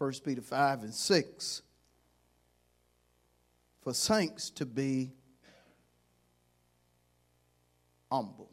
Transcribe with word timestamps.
1 0.00 0.12
Peter 0.24 0.40
5 0.40 0.84
and 0.84 0.94
6 0.94 1.62
for 3.82 3.92
saints 3.92 4.48
to 4.48 4.64
be 4.64 5.10
humble. 8.10 8.50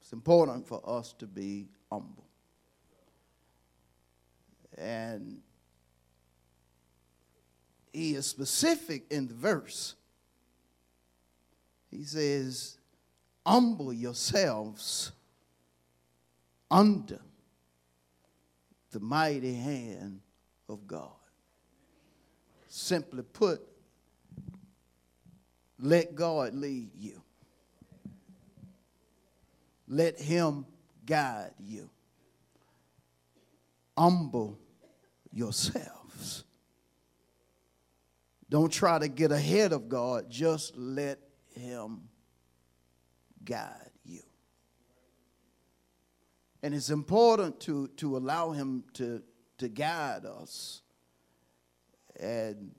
It's 0.00 0.12
important 0.12 0.68
for 0.68 0.80
us 0.88 1.16
to 1.18 1.26
be 1.26 1.66
humble. 1.90 2.28
And 4.76 5.38
he 7.92 8.14
is 8.14 8.24
specific 8.26 9.02
in 9.10 9.26
the 9.26 9.34
verse. 9.34 9.96
He 11.90 12.04
says, 12.04 12.78
Humble 13.44 13.92
yourselves 13.92 15.10
under 16.70 17.18
the 18.90 19.00
mighty 19.00 19.54
hand 19.54 20.20
of 20.68 20.86
God. 20.86 21.10
Simply 22.68 23.22
put, 23.22 23.60
let 25.78 26.14
God 26.14 26.54
lead 26.54 26.90
you. 26.94 27.22
Let 29.86 30.20
Him 30.20 30.66
guide 31.06 31.54
you. 31.58 31.88
Humble 33.96 34.58
yourselves. 35.32 36.44
Don't 38.50 38.72
try 38.72 38.98
to 38.98 39.08
get 39.08 39.32
ahead 39.32 39.72
of 39.72 39.88
God, 39.88 40.30
just 40.30 40.76
let 40.76 41.18
Him 41.54 42.02
guide. 43.44 43.87
And 46.62 46.74
it's 46.74 46.90
important 46.90 47.60
to, 47.60 47.88
to 47.98 48.16
allow 48.16 48.50
Him 48.50 48.84
to, 48.94 49.22
to 49.58 49.68
guide 49.68 50.24
us. 50.24 50.82
And 52.18 52.72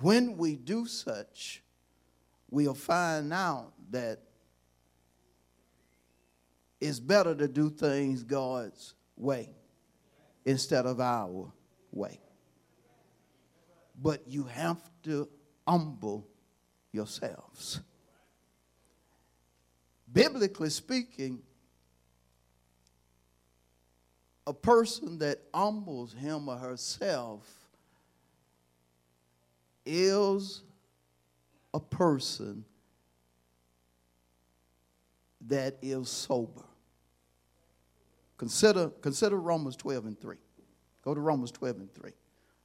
when 0.00 0.36
we 0.36 0.56
do 0.56 0.86
such, 0.86 1.62
we'll 2.50 2.74
find 2.74 3.32
out 3.32 3.72
that 3.90 4.20
it's 6.80 7.00
better 7.00 7.34
to 7.34 7.48
do 7.48 7.70
things 7.70 8.22
God's 8.22 8.94
way 9.16 9.50
instead 10.44 10.86
of 10.86 11.00
our 11.00 11.52
way. 11.92 12.20
But 14.00 14.22
you 14.26 14.44
have 14.44 14.80
to 15.02 15.28
humble 15.66 16.26
yourselves. 16.92 17.80
Biblically 20.10 20.70
speaking, 20.70 21.42
a 24.46 24.52
person 24.52 25.18
that 25.18 25.38
humbles 25.54 26.12
him 26.12 26.48
or 26.48 26.56
herself 26.56 27.46
is 29.84 30.62
a 31.74 31.80
person 31.80 32.64
that 35.46 35.76
is 35.82 36.08
sober. 36.08 36.64
Consider, 38.36 38.88
consider 38.88 39.38
Romans 39.38 39.76
12 39.76 40.06
and 40.06 40.20
3. 40.20 40.36
Go 41.02 41.14
to 41.14 41.20
Romans 41.20 41.50
12 41.50 41.76
and 41.76 41.92
3. 41.92 42.10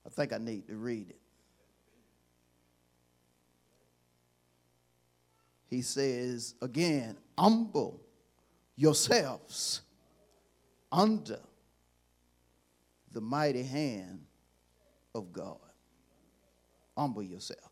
I 0.06 0.09
think 0.09 0.34
I 0.34 0.38
need 0.38 0.68
to 0.68 0.75
read 0.75 1.09
it. 1.09 1.19
He 5.68 5.81
says, 5.81 6.56
again, 6.62 7.18
humble 7.38 8.00
yourselves 8.75 9.81
under 10.91 11.40
the 13.16 13.22
mighty 13.22 13.64
hand 13.64 14.20
of 15.16 15.31
God. 15.31 15.58
Humble 16.98 17.24
yourself. 17.24 17.72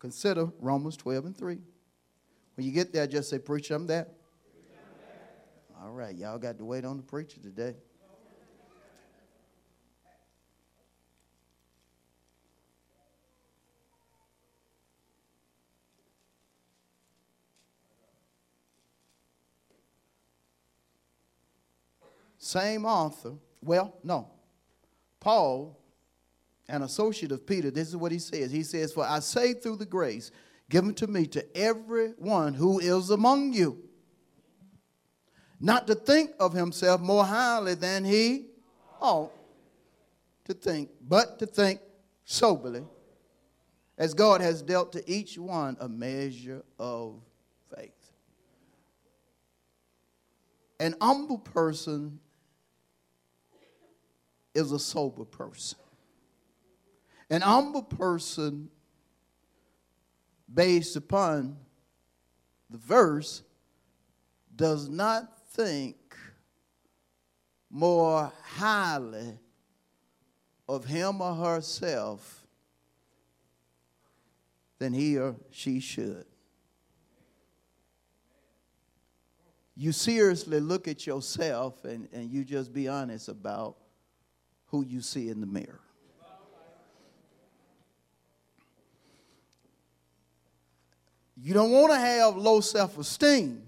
Consider 0.00 0.50
Romans 0.58 0.96
12 0.96 1.26
and 1.26 1.36
3. 1.36 1.58
When 2.56 2.66
you 2.66 2.72
get 2.72 2.92
there, 2.92 3.06
just 3.06 3.30
say, 3.30 3.38
Preacher, 3.38 3.74
I'm 3.74 3.86
there. 3.86 4.08
All 5.80 5.92
right, 5.92 6.14
y'all 6.14 6.38
got 6.38 6.58
to 6.58 6.64
wait 6.64 6.84
on 6.84 6.96
the 6.96 7.02
preacher 7.04 7.40
today. 7.40 7.76
Same 22.38 22.86
author. 22.86 23.34
Well, 23.62 23.94
no. 24.02 24.30
Paul, 25.20 25.78
an 26.68 26.82
associate 26.82 27.32
of 27.32 27.46
Peter, 27.46 27.70
this 27.70 27.88
is 27.88 27.96
what 27.96 28.12
he 28.12 28.18
says. 28.18 28.50
He 28.50 28.62
says, 28.62 28.92
For 28.92 29.04
I 29.04 29.18
say 29.18 29.52
through 29.52 29.76
the 29.76 29.86
grace 29.86 30.30
given 30.70 30.94
to 30.94 31.06
me 31.06 31.26
to 31.26 31.56
everyone 31.56 32.54
who 32.54 32.78
is 32.78 33.10
among 33.10 33.52
you, 33.52 33.78
not 35.60 35.86
to 35.88 35.94
think 35.94 36.30
of 36.38 36.52
himself 36.52 37.00
more 37.00 37.24
highly 37.24 37.74
than 37.74 38.04
he 38.04 38.46
ought 39.00 39.32
to 40.44 40.54
think, 40.54 40.90
but 41.00 41.38
to 41.40 41.46
think 41.46 41.80
soberly, 42.24 42.84
as 43.96 44.14
God 44.14 44.40
has 44.40 44.62
dealt 44.62 44.92
to 44.92 45.10
each 45.10 45.36
one 45.36 45.76
a 45.80 45.88
measure 45.88 46.62
of 46.78 47.20
faith. 47.74 48.12
An 50.78 50.94
humble 51.00 51.38
person 51.38 52.20
is 54.58 54.72
a 54.72 54.78
sober 54.78 55.24
person. 55.24 55.78
An 57.30 57.42
humble 57.42 57.82
person, 57.82 58.68
based 60.52 60.96
upon 60.96 61.56
the 62.68 62.78
verse, 62.78 63.42
does 64.54 64.88
not 64.88 65.38
think 65.50 65.96
more 67.70 68.32
highly 68.42 69.38
of 70.68 70.84
him 70.84 71.20
or 71.20 71.34
herself 71.34 72.46
than 74.78 74.92
he 74.92 75.18
or 75.18 75.36
she 75.50 75.80
should. 75.80 76.24
You 79.76 79.92
seriously 79.92 80.58
look 80.58 80.88
at 80.88 81.06
yourself 81.06 81.84
and, 81.84 82.08
and 82.12 82.30
you 82.30 82.44
just 82.44 82.72
be 82.72 82.88
honest 82.88 83.28
about 83.28 83.76
who 84.68 84.84
you 84.84 85.00
see 85.00 85.28
in 85.28 85.40
the 85.40 85.46
mirror. 85.46 85.80
You 91.40 91.54
don't 91.54 91.70
want 91.70 91.92
to 91.92 91.98
have 91.98 92.36
low 92.36 92.60
self 92.60 92.98
esteem, 92.98 93.62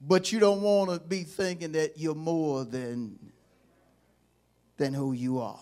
but 0.00 0.30
you 0.30 0.38
don't 0.38 0.62
want 0.62 0.90
to 0.90 1.00
be 1.00 1.24
thinking 1.24 1.72
that 1.72 1.98
you're 1.98 2.14
more 2.14 2.64
than, 2.64 3.18
than 4.76 4.94
who 4.94 5.12
you 5.12 5.40
are. 5.40 5.58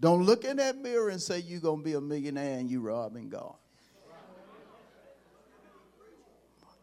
Don't 0.00 0.24
look 0.24 0.44
in 0.44 0.56
that 0.56 0.78
mirror 0.78 1.10
and 1.10 1.22
say 1.22 1.38
you're 1.38 1.60
going 1.60 1.78
to 1.78 1.84
be 1.84 1.92
a 1.92 2.00
millionaire 2.00 2.58
and 2.58 2.68
you're 2.68 2.80
robbing 2.80 3.28
God. 3.28 3.54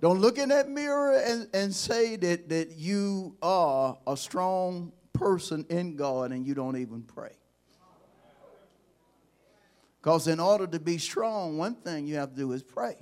Don't 0.02 0.20
look 0.20 0.38
in 0.38 0.50
that 0.50 0.70
mirror 0.70 1.18
and, 1.18 1.48
and 1.54 1.76
say 1.76 2.16
that, 2.16 2.50
that 2.50 2.72
you 2.72 3.36
are 3.42 3.98
a 4.08 4.16
strong 4.16 4.94
person 5.14 5.66
in 5.70 5.98
God 5.98 6.32
and 6.32 6.46
you 6.46 6.54
don't 6.54 6.78
even 6.78 7.04
pray. 7.04 7.34
Because 10.02 10.28
in 10.28 10.40
order 10.40 10.66
to 10.68 10.80
be 10.80 10.98
strong, 10.98 11.58
one 11.58 11.76
thing 11.76 12.08
you 12.08 12.16
have 12.16 12.32
to 12.32 12.36
do 12.38 12.52
is 12.54 12.64
pray. 12.64 12.96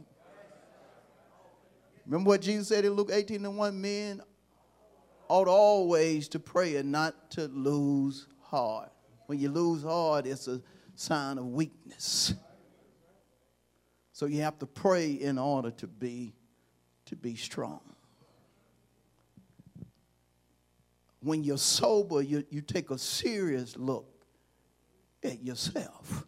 Remember 2.07 2.29
what 2.29 2.41
Jesus 2.41 2.69
said 2.69 2.85
in 2.85 2.93
Luke 2.93 3.11
18 3.13 3.45
and 3.45 3.57
1 3.57 3.81
men 3.81 4.21
ought 5.27 5.47
always 5.47 6.27
to 6.29 6.39
pray 6.39 6.77
and 6.77 6.91
not 6.91 7.29
to 7.31 7.47
lose 7.49 8.27
heart. 8.41 8.91
When 9.27 9.37
you 9.37 9.49
lose 9.49 9.83
heart, 9.83 10.25
it's 10.25 10.47
a 10.47 10.61
sign 10.95 11.37
of 11.37 11.45
weakness. 11.45 12.33
So 14.13 14.25
you 14.25 14.41
have 14.41 14.57
to 14.59 14.65
pray 14.65 15.11
in 15.11 15.37
order 15.37 15.69
to 15.69 15.85
be 15.85 16.33
to 17.07 17.15
be 17.15 17.35
strong. 17.35 17.81
When 21.21 21.43
you're 21.43 21.57
sober, 21.57 22.21
you, 22.21 22.45
you 22.49 22.61
take 22.61 22.91
a 22.91 22.97
serious 22.97 23.75
look 23.75 24.07
at 25.23 25.43
yourself. 25.43 26.25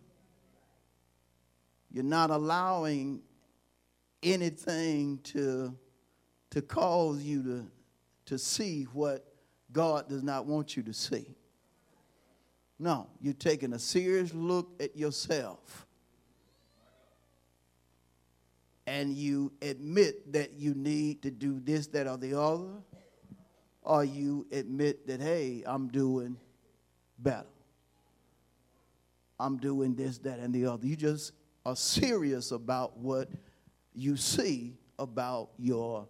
You're 1.92 2.04
not 2.04 2.32
allowing 2.32 3.22
anything 4.22 5.20
to, 5.24 5.76
to 6.52 6.62
cause 6.62 7.22
you 7.22 7.44
to, 7.44 7.66
to 8.26 8.38
see 8.38 8.84
what 8.94 9.26
God 9.72 10.10
does 10.10 10.24
not 10.24 10.46
want 10.46 10.76
you 10.76 10.84
to 10.84 10.94
see. 10.94 11.36
No, 12.78 13.08
you're 13.22 13.34
taking 13.34 13.74
a 13.74 13.80
serious 13.80 14.34
look 14.34 14.72
at 14.80 14.96
yourself. 14.96 15.86
And 18.90 19.16
you 19.16 19.52
admit 19.62 20.34
that 20.34 20.54
you 20.58 20.74
need 20.74 21.22
to 21.22 21.30
do 21.30 21.60
this, 21.60 21.86
that, 21.90 22.08
or 22.08 22.18
the 22.18 22.40
other. 22.40 22.72
Or 23.84 24.04
you 24.04 24.48
admit 24.52 25.06
that, 25.06 25.22
hey, 25.22 25.62
I'm 25.64 25.90
doing 25.90 26.38
better. 27.20 27.46
I'm 29.40 29.58
doing 29.58 29.94
this, 29.94 30.18
that, 30.20 30.40
and 30.40 30.52
the 30.52 30.66
other. 30.66 30.88
You 30.88 30.96
just 30.96 31.34
are 31.68 31.76
serious 31.76 32.50
about 32.50 32.98
what 32.98 33.30
you 33.94 34.18
see 34.18 34.74
about 34.98 35.52
yourself. 35.60 36.08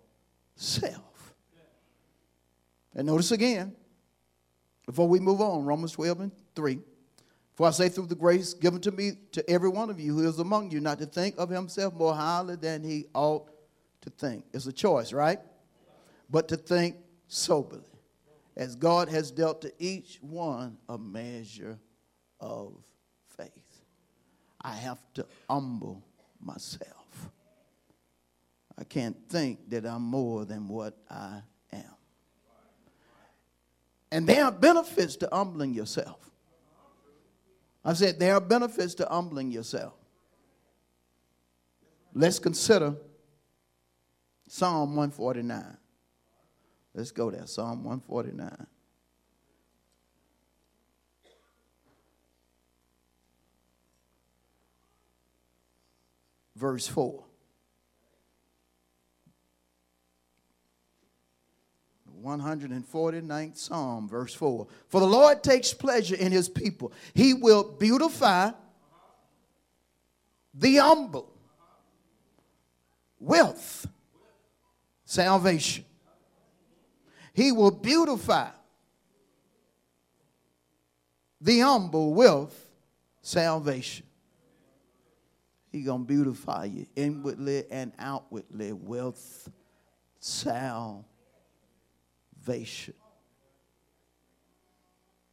And 2.95 3.07
notice 3.07 3.31
again, 3.31 3.75
before 4.85 5.09
we 5.09 5.19
move 5.19 5.41
on, 5.41 5.65
Romans 5.65 5.91
12 5.91 6.21
and 6.21 6.31
3. 6.55 6.79
For 7.59 7.67
I 7.67 7.71
say 7.71 7.89
through 7.89 8.05
the 8.05 8.15
grace 8.15 8.53
given 8.53 8.79
to 8.79 8.91
me 8.91 9.17
to 9.33 9.49
every 9.49 9.67
one 9.67 9.89
of 9.89 9.99
you 9.99 10.15
who 10.15 10.25
is 10.25 10.39
among 10.39 10.71
you, 10.71 10.79
not 10.79 10.97
to 10.99 11.05
think 11.05 11.35
of 11.37 11.49
himself 11.49 11.93
more 11.93 12.15
highly 12.15 12.55
than 12.55 12.85
he 12.85 13.07
ought 13.13 13.49
to 13.99 14.09
think. 14.09 14.45
It's 14.53 14.65
a 14.65 14.71
choice, 14.71 15.11
right? 15.11 15.39
But 16.29 16.47
to 16.47 16.55
think 16.55 16.95
soberly, 17.27 17.83
as 18.55 18.77
God 18.77 19.09
has 19.09 19.29
dealt 19.29 19.59
to 19.63 19.73
each 19.77 20.19
one 20.21 20.77
a 20.87 20.97
measure 20.97 21.77
of 22.39 22.77
faith. 23.35 23.51
I 24.61 24.71
have 24.75 24.99
to 25.15 25.25
humble 25.49 26.01
myself. 26.39 27.29
I 28.77 28.85
can't 28.85 29.17
think 29.27 29.69
that 29.69 29.85
I'm 29.85 30.03
more 30.03 30.45
than 30.45 30.69
what 30.69 30.95
I 31.09 31.41
am. 31.73 31.95
And 34.13 34.25
there 34.25 34.45
are 34.45 34.51
benefits 34.53 35.17
to 35.17 35.29
humbling 35.29 35.73
yourself. 35.73 36.29
I 37.83 37.93
said 37.93 38.19
there 38.19 38.35
are 38.35 38.41
benefits 38.41 38.93
to 38.95 39.07
humbling 39.09 39.51
yourself. 39.51 39.93
Let's 42.13 42.39
consider 42.39 42.95
Psalm 44.47 44.95
149. 44.95 45.77
Let's 46.93 47.11
go 47.11 47.31
there, 47.31 47.45
Psalm 47.45 47.83
149. 47.83 48.67
Verse 56.55 56.87
4. 56.87 57.28
149th 62.23 63.57
Psalm, 63.57 64.07
verse 64.07 64.33
4. 64.33 64.67
For 64.87 64.99
the 64.99 65.07
Lord 65.07 65.43
takes 65.43 65.73
pleasure 65.73 66.15
in 66.15 66.31
his 66.31 66.49
people. 66.49 66.91
He 67.13 67.33
will 67.33 67.63
beautify 67.63 68.51
the 70.53 70.77
humble, 70.77 71.31
wealth, 73.19 73.87
salvation. 75.05 75.85
He 77.33 77.51
will 77.51 77.71
beautify 77.71 78.49
the 81.39 81.59
humble 81.59 82.13
wealth, 82.13 82.69
salvation. 83.21 84.05
He 85.71 85.83
gonna 85.83 86.03
beautify 86.03 86.65
you 86.65 86.87
inwardly 86.95 87.63
and 87.69 87.93
outwardly, 87.99 88.73
wealth, 88.73 89.49
salvation 90.19 91.05
salvation. 92.49 92.93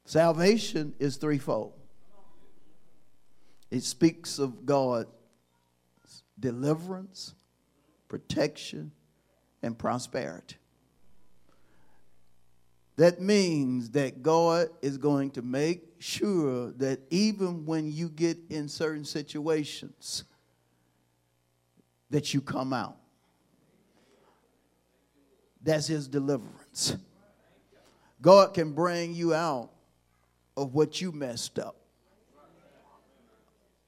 Salvation 0.05 0.95
is 0.99 1.17
threefold. 1.17 1.73
It 3.71 3.83
speaks 3.83 4.39
of 4.39 4.67
God's 4.67 5.09
deliverance, 6.39 7.35
protection, 8.09 8.93
and 9.63 9.77
prosperity. 9.77 10.57
That 12.97 13.21
means 13.21 13.91
that 13.91 14.23
God 14.23 14.69
is 14.81 14.97
going 14.97 15.31
to 15.33 15.43
make 15.43 15.83
sure 15.99 16.73
that 16.73 17.01
even 17.11 17.67
when 17.67 17.91
you 17.91 18.09
get 18.09 18.39
in 18.49 18.69
certain 18.69 19.05
situations, 19.05 20.25
that 22.11 22.33
you 22.33 22.41
come 22.41 22.73
out. 22.73 22.97
That's 25.63 25.89
his 25.89 26.07
deliverance. 26.07 26.66
God 28.21 28.55
can 28.55 28.73
bring 28.73 29.15
you 29.15 29.35
out 29.35 29.71
of 30.57 30.75
what 30.75 31.01
you 31.01 31.13
messed 31.13 31.59
up, 31.59 31.77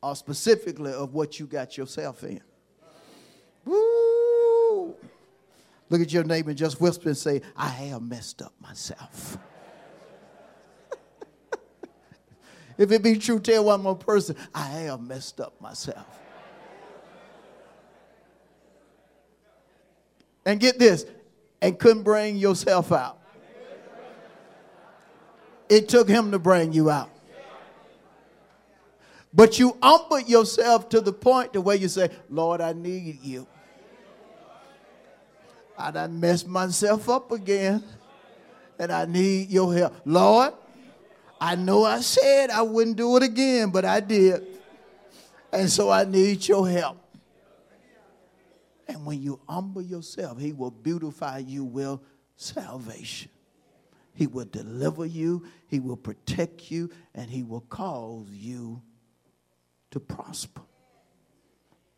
or 0.02 0.14
specifically 0.14 0.92
of 0.92 1.14
what 1.14 1.40
you 1.40 1.46
got 1.46 1.76
yourself 1.76 2.22
in. 2.24 2.40
Woo! 3.64 4.94
Look 5.90 6.02
at 6.02 6.12
your 6.12 6.24
neighbor 6.24 6.50
and 6.50 6.58
just 6.58 6.80
whisper 6.80 7.08
and 7.08 7.16
say, 7.16 7.40
I 7.56 7.68
have 7.68 8.02
messed 8.02 8.42
up 8.42 8.52
myself. 8.60 9.38
if 12.78 12.92
it 12.92 13.02
be 13.02 13.16
true, 13.16 13.40
tell 13.40 13.64
one 13.64 13.82
more 13.82 13.96
person, 13.96 14.36
I 14.54 14.66
have 14.66 15.00
messed 15.00 15.40
up 15.40 15.58
myself. 15.60 16.06
And 20.44 20.60
get 20.60 20.78
this, 20.78 21.04
and 21.60 21.78
couldn't 21.78 22.02
bring 22.02 22.36
yourself 22.36 22.92
out. 22.92 23.18
It 25.68 25.88
took 25.88 26.08
him 26.08 26.30
to 26.30 26.38
bring 26.38 26.72
you 26.72 26.90
out. 26.90 27.10
But 29.32 29.58
you 29.58 29.76
humble 29.82 30.20
yourself 30.20 30.88
to 30.90 31.00
the 31.00 31.12
point 31.12 31.52
to 31.52 31.60
where 31.60 31.76
you 31.76 31.88
say, 31.88 32.10
Lord, 32.30 32.60
I 32.60 32.72
need 32.72 33.22
you. 33.22 33.46
I 35.76 35.90
done 35.90 36.18
messed 36.18 36.48
myself 36.48 37.08
up 37.08 37.30
again. 37.30 37.84
And 38.78 38.92
I 38.92 39.04
need 39.04 39.50
your 39.50 39.74
help. 39.74 39.94
Lord, 40.04 40.54
I 41.40 41.56
know 41.56 41.84
I 41.84 42.00
said 42.00 42.50
I 42.50 42.62
wouldn't 42.62 42.96
do 42.96 43.16
it 43.16 43.22
again, 43.22 43.70
but 43.70 43.84
I 43.84 44.00
did. 44.00 44.46
And 45.52 45.68
so 45.68 45.90
I 45.90 46.04
need 46.04 46.46
your 46.46 46.68
help. 46.68 46.98
And 48.88 49.04
when 49.04 49.22
you 49.22 49.40
humble 49.48 49.82
yourself, 49.82 50.40
He 50.40 50.52
will 50.52 50.70
beautify 50.70 51.38
you 51.38 51.64
with 51.64 52.00
salvation. 52.36 53.30
He 54.14 54.26
will 54.26 54.46
deliver 54.46 55.06
you, 55.06 55.46
He 55.68 55.78
will 55.78 55.96
protect 55.96 56.70
you, 56.70 56.90
and 57.14 57.30
He 57.30 57.42
will 57.42 57.60
cause 57.60 58.28
you 58.30 58.82
to 59.90 60.00
prosper. 60.00 60.62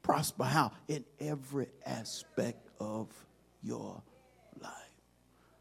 Prosper 0.02 0.44
how? 0.44 0.73
In 0.88 1.04
every 1.20 1.68
aspect 1.87 2.68
of 2.78 3.09
your 3.62 4.02
life. 4.61 4.73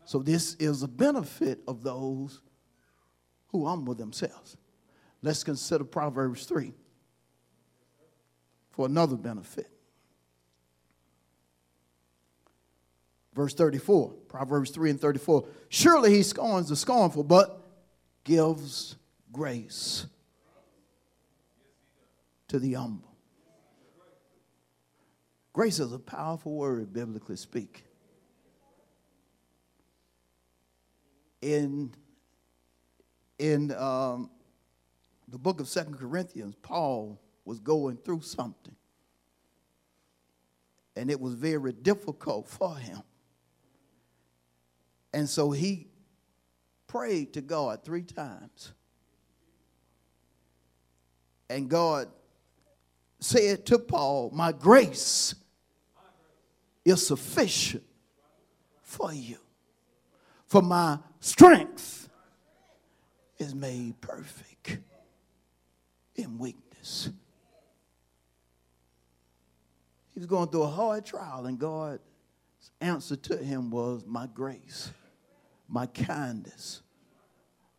So, 0.06 0.20
this 0.20 0.56
is 0.56 0.82
a 0.82 0.88
benefit 0.88 1.60
of 1.68 1.84
those 1.84 2.42
who 3.50 3.66
humble 3.66 3.94
themselves. 3.94 4.58
Let's 5.22 5.44
consider 5.44 5.84
Proverbs 5.84 6.46
3 6.46 6.74
for 8.72 8.86
another 8.86 9.18
benefit. 9.18 9.70
Verse 13.40 13.54
34, 13.54 14.10
Proverbs 14.28 14.70
3 14.72 14.90
and 14.90 15.00
34. 15.00 15.46
Surely 15.70 16.12
he 16.12 16.24
scorns 16.24 16.68
the 16.68 16.76
scornful, 16.76 17.24
but 17.24 17.66
gives 18.26 18.98
grace 19.32 20.08
to 22.50 22.60
the 22.60 22.74
humble. 22.74 23.16
Grace 25.54 25.80
is 25.80 25.94
a 25.94 26.00
powerful 26.00 26.52
word, 26.52 26.92
biblically 26.92 27.38
speaking. 27.38 27.86
In, 31.42 31.94
in 33.38 33.72
um, 33.72 34.32
the 35.30 35.38
book 35.38 35.62
of 35.62 35.70
Second 35.70 35.98
Corinthians, 35.98 36.56
Paul 36.62 37.22
was 37.46 37.60
going 37.60 37.96
through 37.96 38.20
something. 38.20 38.76
And 40.98 41.10
it 41.10 41.22
was 41.22 41.36
very 41.36 41.72
difficult 41.72 42.50
for 42.50 42.76
him. 42.76 43.02
And 45.14 45.28
so 45.28 45.52
he 45.52 45.88
prayed 46.88 47.34
to 47.34 47.42
God 47.42 47.84
three 47.84 48.04
times. 48.04 48.74
And 51.50 51.70
God 51.70 52.10
said 53.20 53.66
to 53.68 53.80
Paul, 53.80 54.32
My 54.34 54.52
grace 54.52 55.36
is 56.86 57.06
sufficient 57.06 57.84
for 58.82 59.14
you. 59.14 59.38
For 60.48 60.62
my 60.62 61.00
strength 61.20 62.10
is 63.38 63.54
made 63.54 64.00
perfect 64.02 64.80
in 66.16 66.38
weakness. 66.38 67.10
He 70.14 70.20
was 70.20 70.28
going 70.28 70.50
through 70.50 70.64
a 70.64 70.68
hard 70.68 71.06
trial, 71.06 71.46
and 71.46 71.58
God's 71.58 72.02
answer 72.82 73.16
to 73.16 73.38
him 73.38 73.70
was, 73.70 74.04
My 74.06 74.28
grace, 74.28 74.92
my 75.70 75.86
kindness, 75.86 76.82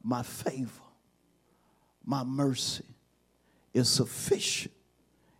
my 0.02 0.22
favor, 0.22 0.70
my 2.04 2.22
mercy 2.22 2.84
is 3.74 3.88
sufficient. 3.88 4.74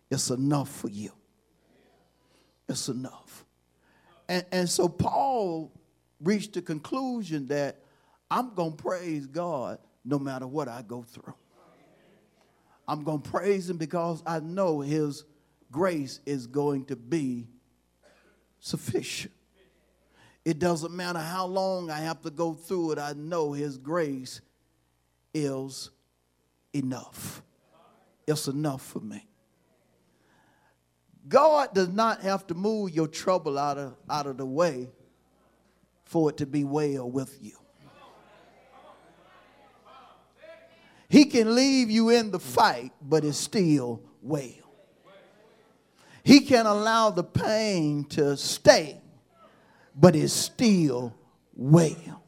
It's 0.09 0.29
enough 0.29 0.69
for 0.69 0.89
you. 0.89 1.11
It's 2.67 2.89
enough. 2.89 3.45
And, 4.27 4.45
and 4.51 4.69
so 4.69 4.87
Paul 4.87 5.71
reached 6.21 6.53
the 6.53 6.61
conclusion 6.61 7.47
that 7.47 7.79
I'm 8.29 8.53
going 8.53 8.75
to 8.75 8.83
praise 8.83 9.25
God 9.25 9.79
no 10.05 10.19
matter 10.19 10.47
what 10.47 10.67
I 10.67 10.81
go 10.81 11.03
through. 11.03 11.33
I'm 12.87 13.03
going 13.03 13.21
to 13.21 13.29
praise 13.29 13.69
Him 13.69 13.77
because 13.77 14.21
I 14.25 14.39
know 14.39 14.81
His 14.81 15.23
grace 15.71 16.19
is 16.25 16.47
going 16.47 16.85
to 16.85 16.95
be 16.95 17.47
sufficient. 18.59 19.33
It 20.43 20.59
doesn't 20.59 20.95
matter 20.95 21.19
how 21.19 21.45
long 21.45 21.91
I 21.91 21.99
have 21.99 22.21
to 22.21 22.31
go 22.31 22.53
through 22.53 22.93
it, 22.93 22.99
I 22.99 23.13
know 23.13 23.53
His 23.53 23.77
grace 23.77 24.41
is 25.33 25.89
enough. 26.73 27.41
It's 28.27 28.47
enough 28.47 28.81
for 28.81 28.99
me. 28.99 29.27
God 31.27 31.73
does 31.73 31.89
not 31.89 32.21
have 32.21 32.47
to 32.47 32.53
move 32.53 32.91
your 32.91 33.07
trouble 33.07 33.57
out 33.57 33.77
of, 33.77 33.95
out 34.09 34.27
of 34.27 34.37
the 34.37 34.45
way 34.45 34.89
for 36.03 36.29
it 36.29 36.37
to 36.37 36.45
be 36.45 36.63
well 36.63 37.09
with 37.09 37.37
you. 37.41 37.53
He 41.11 41.25
can 41.25 41.55
leave 41.55 41.91
you 41.91 42.09
in 42.09 42.31
the 42.31 42.39
fight, 42.39 42.93
but 43.01 43.25
it's 43.25 43.37
still 43.37 44.01
well. 44.21 44.45
He 46.23 46.39
can 46.39 46.65
allow 46.65 47.09
the 47.09 47.23
pain 47.23 48.05
to 48.11 48.37
stay, 48.37 49.00
but 49.95 50.15
it's 50.15 50.33
still 50.33 51.13
well. 51.55 52.23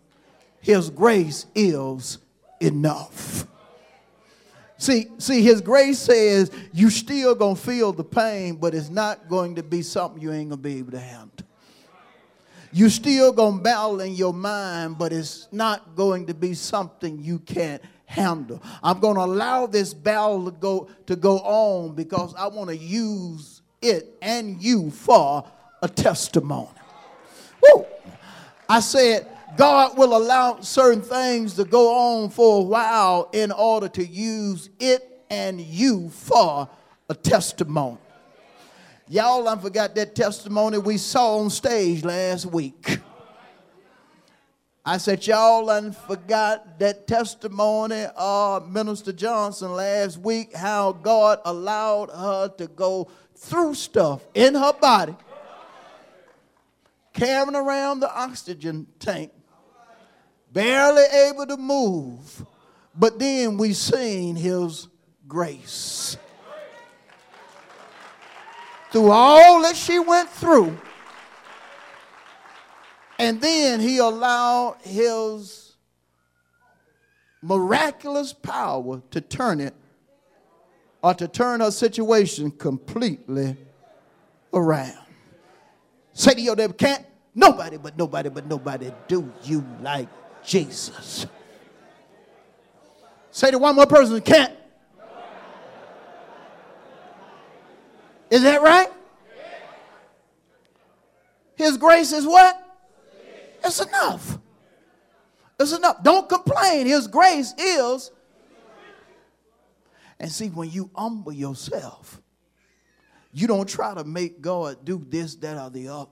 His 0.62 0.90
grace 0.90 1.46
is 1.56 2.20
enough. 2.60 3.48
See, 4.78 5.08
see, 5.18 5.42
his 5.42 5.62
grace 5.62 6.00
says 6.00 6.52
you 6.74 6.90
still 6.90 7.36
gonna 7.36 7.56
feel 7.56 7.94
the 7.94 8.04
pain, 8.04 8.56
but 8.56 8.74
it's 8.74 8.90
not 8.90 9.30
going 9.30 9.56
to 9.56 9.64
be 9.64 9.82
something 9.82 10.22
you 10.22 10.32
ain't 10.32 10.50
gonna 10.50 10.62
be 10.62 10.80
able 10.80 10.92
to 10.92 11.00
handle. 11.00 11.48
You 12.72 12.90
still 12.90 13.32
gonna 13.32 13.62
battle 13.62 14.02
in 14.02 14.14
your 14.14 14.34
mind, 14.34 14.98
but 14.98 15.14
it's 15.14 15.48
not 15.52 15.96
going 15.96 16.26
to 16.28 16.34
be 16.34 16.54
something 16.54 17.20
you 17.22 17.40
can't 17.40 17.82
handle. 18.06 18.62
I'm 18.82 19.00
gonna 19.00 19.22
allow 19.22 19.68
this 19.68 19.94
battle 19.94 20.46
to 20.46 20.52
go 20.52 20.90
to 21.06 21.16
go 21.16 21.38
on 21.40 21.96
because 21.96 22.34
I 22.36 22.48
want 22.48 22.70
to 22.70 22.78
use 22.78 23.62
it 23.82 24.18
and 24.22 24.62
you 24.62 24.90
for 24.92 25.46
a 25.82 25.88
testimony. 25.88 26.70
Woo! 27.64 27.86
I 28.68 28.80
said 28.80 29.28
God 29.58 29.98
will 29.98 30.16
allow 30.18 30.60
certain 30.62 31.02
things 31.02 31.54
to 31.56 31.64
go 31.64 31.94
on 31.94 32.30
for 32.30 32.62
a 32.62 32.64
while 32.64 33.30
in 33.34 33.52
order 33.52 33.88
to 33.90 34.06
use 34.06 34.70
it 34.80 35.24
and 35.30 35.62
you 35.62 36.10
for 36.10 36.68
a 37.10 37.16
testimony. 37.16 37.98
Y'all, 39.10 39.48
I 39.48 39.58
forgot 39.58 39.94
that 39.96 40.16
testimony 40.16 40.78
we 40.78 40.98
saw 40.98 41.38
on 41.38 41.50
stage 41.50 42.04
last 42.04 42.46
week. 42.46 43.00
I 44.86 44.98
said, 44.98 45.26
y'all, 45.28 45.70
I 45.70 45.92
forgot 45.92 46.80
that 46.80 47.08
testimony 47.08 48.06
of 48.18 48.70
Minister 48.70 49.14
Johnson 49.14 49.74
last 49.74 50.18
week, 50.18 50.54
how 50.54 50.92
God 50.92 51.40
allowed 51.46 52.10
her 52.10 52.50
to 52.58 52.68
go 52.68 53.08
through 53.36 53.76
stuff 53.76 54.26
in 54.34 54.56
her 54.56 54.74
body, 54.74 55.16
carrying 57.14 57.56
around 57.56 58.00
the 58.00 58.14
oxygen 58.14 58.88
tank 59.00 59.32
barely 60.54 61.04
able 61.04 61.48
to 61.48 61.58
move. 61.58 62.46
But 62.96 63.18
then 63.18 63.58
we 63.58 63.74
seen 63.74 64.36
his 64.36 64.88
grace. 65.28 66.16
Through 68.92 69.10
all 69.10 69.64
that 69.64 69.76
she 69.76 69.98
went 69.98 70.30
through, 70.30 70.78
and 73.18 73.42
then 73.42 73.80
he 73.80 73.98
allowed 73.98 74.78
his 74.84 75.76
miraculous 77.42 78.32
power 78.34 79.02
to 79.10 79.22
turn 79.22 79.60
it 79.60 79.74
or 81.02 81.16
to 81.16 81.28
turn 81.28 81.62
her 81.62 81.72
situation 81.72 82.52
completely 82.52 83.58
around. 84.54 85.03
Say 86.14 86.36
to 86.36 86.42
your 86.42 86.56
neighbor, 86.56 86.74
can't 86.74 87.06
nobody 87.34 87.78
but 87.78 87.98
nobody 87.98 88.30
but 88.30 88.46
nobody 88.48 88.92
do 89.08 89.32
you 89.44 89.66
like 89.82 90.08
Jesus. 90.44 91.26
Say 93.32 93.52
to 93.52 93.58
one 93.58 93.76
more 93.76 93.88
person, 93.88 94.22
can't. 94.22 94.54
Is 98.30 98.44
that 98.44 98.62
right? 98.62 98.90
His 101.56 101.78
grace 101.78 102.12
is 102.12 102.26
what? 102.26 102.60
It's 103.64 103.80
enough. 103.80 104.40
It's 105.60 105.72
enough. 105.72 106.04
Don't 106.04 106.28
complain. 106.28 106.88
His 106.88 107.08
grace 107.08 107.54
is. 107.58 108.12
And 110.20 110.32
see, 110.32 110.48
when 110.48 110.72
you 110.72 110.90
humble 110.96 111.32
yourself, 111.32 112.23
you 113.34 113.48
don't 113.48 113.68
try 113.68 113.94
to 113.96 114.04
make 114.04 114.42
God 114.42 114.86
do 114.86 115.04
this, 115.10 115.36
that, 115.38 115.58
or 115.58 115.70
the 115.72 115.88
other. 115.88 116.12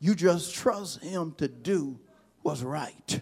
You 0.00 0.14
just 0.14 0.54
trust 0.54 1.02
Him 1.02 1.34
to 1.38 1.48
do 1.48 1.98
what's 2.42 2.62
right. 2.62 3.20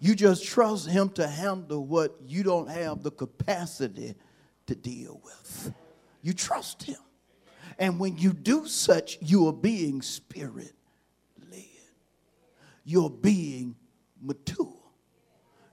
You 0.00 0.14
just 0.14 0.44
trust 0.44 0.88
Him 0.88 1.08
to 1.10 1.26
handle 1.26 1.86
what 1.86 2.16
you 2.26 2.42
don't 2.42 2.68
have 2.68 3.02
the 3.02 3.10
capacity 3.10 4.14
to 4.66 4.74
deal 4.74 5.20
with. 5.24 5.72
You 6.22 6.32
trust 6.32 6.82
Him. 6.82 6.96
And 7.78 8.00
when 8.00 8.18
you 8.18 8.32
do 8.32 8.66
such, 8.66 9.18
you 9.20 9.46
are 9.48 9.52
being 9.52 10.02
spirit 10.02 10.72
led. 11.50 11.64
You're 12.84 13.10
being 13.10 13.76
mature. 14.20 14.72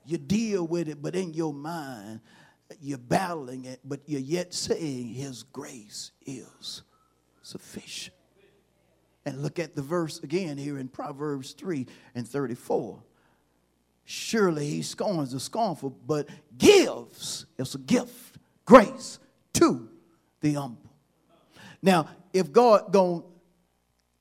You 0.06 0.18
deal 0.18 0.66
with 0.66 0.88
it, 0.88 1.02
but 1.02 1.16
in 1.16 1.32
your 1.32 1.54
mind, 1.54 2.20
you're 2.80 2.98
battling 2.98 3.64
it, 3.64 3.80
but 3.84 4.00
you're 4.06 4.20
yet 4.20 4.54
saying 4.54 5.08
His 5.08 5.42
grace 5.42 6.12
is 6.26 6.82
sufficient. 7.42 8.16
And 9.26 9.42
look 9.42 9.58
at 9.58 9.74
the 9.74 9.82
verse 9.82 10.18
again 10.22 10.58
here 10.58 10.78
in 10.78 10.88
Proverbs 10.88 11.52
3 11.52 11.86
and 12.14 12.28
34. 12.28 13.02
Surely 14.04 14.66
he 14.66 14.82
scorns 14.82 15.32
the 15.32 15.40
scornful, 15.40 15.90
but 16.06 16.28
gives, 16.58 17.46
it's 17.58 17.74
a 17.74 17.78
gift, 17.78 18.36
grace 18.66 19.18
to 19.54 19.88
the 20.40 20.52
humble. 20.52 20.90
Now, 21.80 22.08
if 22.32 22.52
God 22.52 22.92
going 22.92 23.22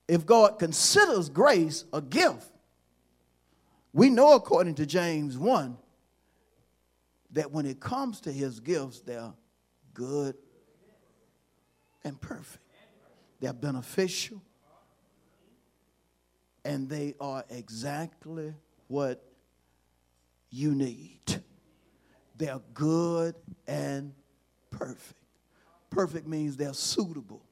if 0.08 0.26
God 0.26 0.60
considers 0.60 1.30
grace 1.30 1.86
a 1.94 2.02
gift, 2.02 2.48
we 3.94 4.10
know 4.10 4.34
according 4.34 4.76
to 4.76 4.86
James 4.86 5.38
1 5.38 5.78
that 7.34 7.52
when 7.52 7.66
it 7.66 7.80
comes 7.80 8.22
to 8.22 8.32
his 8.32 8.60
gifts, 8.60 9.02
they're 9.02 9.34
good 9.94 10.36
and 12.04 12.20
perfect. 12.20 12.64
They're 13.40 13.54
beneficial 13.54 14.42
and 16.66 16.90
they 16.90 17.16
are 17.20 17.44
exactly 17.50 18.54
what 18.88 19.24
you 20.50 20.74
need. 20.74 21.42
They're 22.38 22.62
good 22.74 23.36
and 23.68 24.14
perfect. 24.70 25.20
Perfect 25.90 26.28
means 26.28 26.58
they're 26.58 26.74
suitable, 26.74 27.44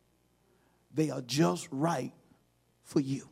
they 0.93 1.09
are 1.09 1.21
just 1.21 1.67
right 1.71 2.13
for 2.83 2.99
you. 2.99 3.30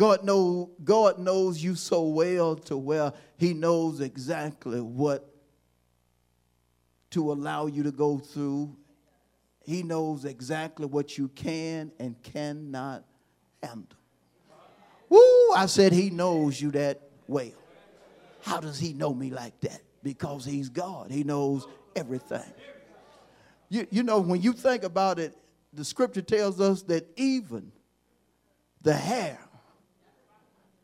God, 0.00 0.24
know, 0.24 0.70
God 0.82 1.18
knows 1.18 1.62
you 1.62 1.74
so 1.74 2.04
well 2.04 2.56
to 2.56 2.78
where 2.78 3.12
He 3.36 3.52
knows 3.52 4.00
exactly 4.00 4.80
what 4.80 5.30
to 7.10 7.30
allow 7.30 7.66
you 7.66 7.82
to 7.82 7.92
go 7.92 8.16
through. 8.16 8.74
He 9.62 9.82
knows 9.82 10.24
exactly 10.24 10.86
what 10.86 11.18
you 11.18 11.28
can 11.28 11.92
and 12.00 12.16
cannot 12.22 13.04
handle. 13.62 13.98
Woo, 15.10 15.52
I 15.54 15.66
said, 15.66 15.92
He 15.92 16.08
knows 16.08 16.58
you 16.58 16.70
that 16.70 17.02
well. 17.26 17.52
How 18.40 18.58
does 18.58 18.78
He 18.78 18.94
know 18.94 19.12
me 19.12 19.28
like 19.28 19.60
that? 19.60 19.82
Because 20.02 20.46
He's 20.46 20.70
God, 20.70 21.10
He 21.10 21.24
knows 21.24 21.68
everything. 21.94 22.50
You, 23.68 23.86
you 23.90 24.02
know, 24.02 24.20
when 24.20 24.40
you 24.40 24.54
think 24.54 24.82
about 24.82 25.18
it, 25.18 25.36
the 25.74 25.84
scripture 25.84 26.22
tells 26.22 26.58
us 26.58 26.80
that 26.84 27.06
even 27.18 27.70
the 28.80 28.94
hair 28.94 29.38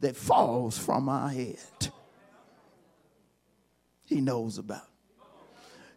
that 0.00 0.17
falls 0.17 0.79
from 0.79 1.09
our 1.09 1.29
head, 1.29 1.91
he 4.05 4.21
knows 4.21 4.59
about. 4.59 4.88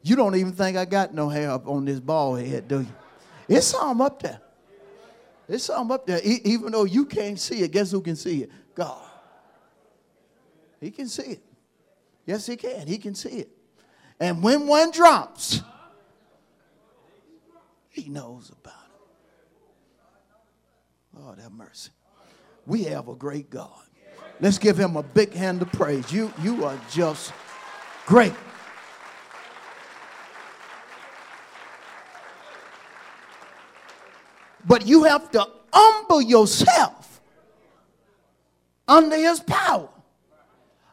You 0.01 0.15
don't 0.15 0.35
even 0.35 0.53
think 0.53 0.77
I 0.77 0.85
got 0.85 1.13
no 1.13 1.29
hair 1.29 1.51
up 1.51 1.67
on 1.67 1.85
this 1.85 1.99
bald 1.99 2.41
head, 2.41 2.67
do 2.67 2.81
you? 2.81 2.87
It's 3.47 3.67
some 3.67 3.99
up 4.01 4.21
there. 4.21 4.39
It's 5.47 5.65
something 5.65 5.93
up 5.93 6.05
there. 6.05 6.21
E- 6.23 6.41
even 6.45 6.71
though 6.71 6.85
you 6.85 7.05
can't 7.05 7.39
see 7.39 7.61
it, 7.61 7.71
guess 7.71 7.91
who 7.91 8.01
can 8.01 8.15
see 8.15 8.43
it? 8.43 8.51
God. 8.75 9.09
He 10.79 10.91
can 10.91 11.07
see 11.07 11.23
it. 11.23 11.43
Yes, 12.25 12.45
he 12.45 12.55
can. 12.55 12.87
He 12.87 12.97
can 12.97 13.15
see 13.15 13.39
it. 13.39 13.49
And 14.19 14.43
when 14.43 14.67
one 14.67 14.91
drops, 14.91 15.61
he 17.89 18.07
knows 18.09 18.51
about 18.51 18.73
it. 21.13 21.19
Lord 21.19 21.39
have 21.39 21.51
mercy. 21.51 21.91
We 22.65 22.83
have 22.83 23.07
a 23.07 23.15
great 23.15 23.49
God. 23.49 23.81
Let's 24.39 24.57
give 24.57 24.77
him 24.77 24.95
a 24.95 25.03
big 25.03 25.33
hand 25.33 25.61
of 25.61 25.71
praise. 25.71 26.11
You, 26.11 26.31
you 26.41 26.63
are 26.65 26.79
just 26.91 27.33
great. 28.05 28.33
But 34.65 34.85
you 34.85 35.03
have 35.03 35.29
to 35.31 35.45
humble 35.73 36.21
yourself 36.21 37.21
under 38.87 39.15
his 39.15 39.39
power, 39.39 39.89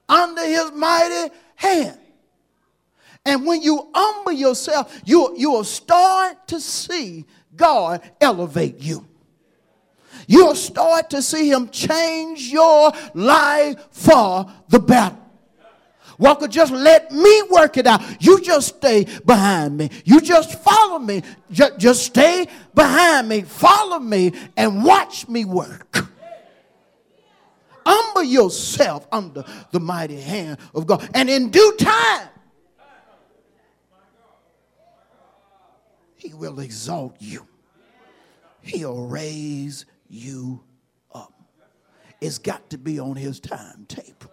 under 0.09 0.45
his 0.45 0.73
mighty 0.73 1.33
hand. 1.57 1.99
And 3.25 3.45
when 3.45 3.61
you 3.61 3.91
humble 3.93 4.33
yourself, 4.33 5.01
you, 5.05 5.35
you 5.37 5.51
will 5.51 5.65
start 5.65 6.47
to 6.49 6.61
see 6.61 7.25
God 7.57 8.01
elevate 8.21 8.81
you. 8.81 9.07
You'll 10.27 10.55
start 10.55 11.11
to 11.11 11.23
see 11.23 11.51
him 11.51 11.69
change 11.69 12.49
your 12.49 12.93
life 13.15 13.89
for 13.91 14.51
the 14.69 14.81
better. 14.81 15.17
Walker, 16.19 16.49
just 16.49 16.73
let 16.73 17.13
me 17.13 17.43
work 17.51 17.77
it 17.77 17.87
out. 17.87 18.01
You 18.23 18.41
just 18.41 18.77
stay 18.77 19.07
behind 19.25 19.77
me. 19.77 19.91
You 20.05 20.21
just 20.21 20.59
follow 20.63 20.99
me. 20.99 21.23
Just, 21.51 21.79
just 21.79 22.05
stay 22.05 22.47
behind 22.75 23.29
me. 23.29 23.43
Follow 23.43 23.99
me 23.99 24.33
and 24.57 24.83
watch 24.83 25.29
me 25.29 25.45
work. 25.45 26.07
Humble 27.85 28.25
yourself 28.25 29.07
under 29.13 29.45
the 29.71 29.79
mighty 29.79 30.21
hand 30.21 30.59
of 30.75 30.87
God. 30.87 31.09
And 31.15 31.29
in 31.29 31.51
due 31.51 31.77
time, 31.79 32.29
He 36.17 36.35
will 36.35 36.59
exalt 36.61 37.17
you. 37.21 37.47
He'll 38.63 39.07
raise 39.07 39.85
you 40.09 40.63
up. 41.15 41.33
It's 42.21 42.39
got 42.39 42.71
to 42.71 42.79
be 42.79 42.99
on 42.99 43.17
His 43.17 43.41
timetable. 43.41 44.31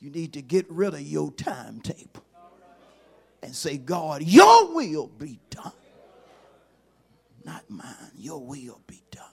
You 0.00 0.10
need 0.10 0.34
to 0.34 0.42
get 0.42 0.66
rid 0.70 0.94
of 0.94 1.00
your 1.00 1.32
timetable 1.32 2.24
and 3.42 3.54
say, 3.54 3.76
God, 3.78 4.22
your 4.22 4.74
will 4.74 5.08
be 5.08 5.40
done. 5.50 5.72
Not 7.44 7.68
mine, 7.68 8.12
your 8.16 8.44
will 8.44 8.80
be 8.86 9.02
done. 9.10 9.24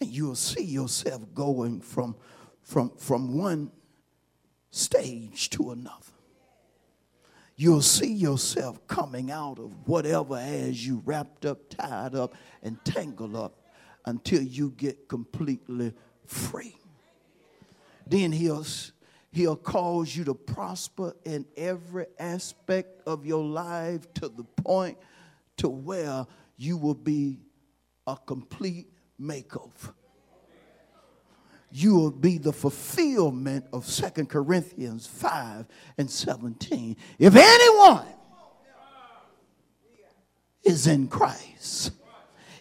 And 0.00 0.10
you'll 0.10 0.34
see 0.34 0.64
yourself 0.64 1.22
going 1.34 1.80
from, 1.80 2.16
from, 2.62 2.92
from 2.96 3.36
one 3.36 3.70
stage 4.70 5.50
to 5.50 5.72
another. 5.72 5.98
You'll 7.62 7.80
see 7.80 8.12
yourself 8.12 8.84
coming 8.88 9.30
out 9.30 9.60
of 9.60 9.70
whatever 9.86 10.36
has 10.36 10.84
you 10.84 11.00
wrapped 11.04 11.46
up, 11.46 11.68
tied 11.68 12.12
up, 12.16 12.34
and 12.60 12.84
tangled 12.84 13.36
up 13.36 13.56
until 14.04 14.42
you 14.42 14.70
get 14.76 15.08
completely 15.08 15.92
free. 16.26 16.74
Then 18.04 18.32
he'll 18.32 18.66
He'll 19.30 19.54
cause 19.54 20.16
you 20.16 20.24
to 20.24 20.34
prosper 20.34 21.14
in 21.24 21.46
every 21.56 22.06
aspect 22.18 23.00
of 23.06 23.24
your 23.24 23.44
life 23.44 24.12
to 24.14 24.28
the 24.28 24.42
point 24.42 24.98
to 25.58 25.68
where 25.68 26.26
you 26.56 26.76
will 26.76 26.94
be 26.94 27.38
a 28.08 28.16
complete 28.26 28.88
makeover. 29.20 29.94
You 31.72 31.94
will 31.96 32.10
be 32.10 32.36
the 32.36 32.52
fulfillment 32.52 33.64
of 33.72 33.86
Second 33.86 34.28
Corinthians 34.28 35.06
5 35.06 35.66
and 35.96 36.10
17. 36.10 36.96
If 37.18 37.34
anyone 37.34 38.06
is 40.62 40.86
in 40.86 41.08
Christ, 41.08 41.92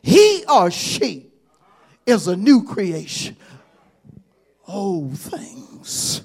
he 0.02 0.46
or 0.50 0.72
she 0.72 1.30
is 2.06 2.28
a 2.28 2.38
new 2.38 2.64
creation. 2.64 3.36
Old 4.66 5.18
things 5.20 6.24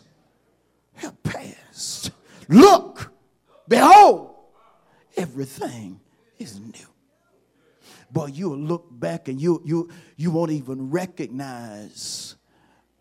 have 0.94 1.20
passed. 1.24 2.12
Look, 2.48 3.12
behold, 3.66 4.32
everything 5.16 6.00
is 6.38 6.60
new. 6.60 6.86
But 8.12 8.34
you'll 8.34 8.58
look 8.58 8.86
back 8.90 9.26
and 9.26 9.40
you, 9.40 9.60
you, 9.64 9.90
you 10.16 10.30
won't 10.30 10.52
even 10.52 10.90
recognize 10.90 12.35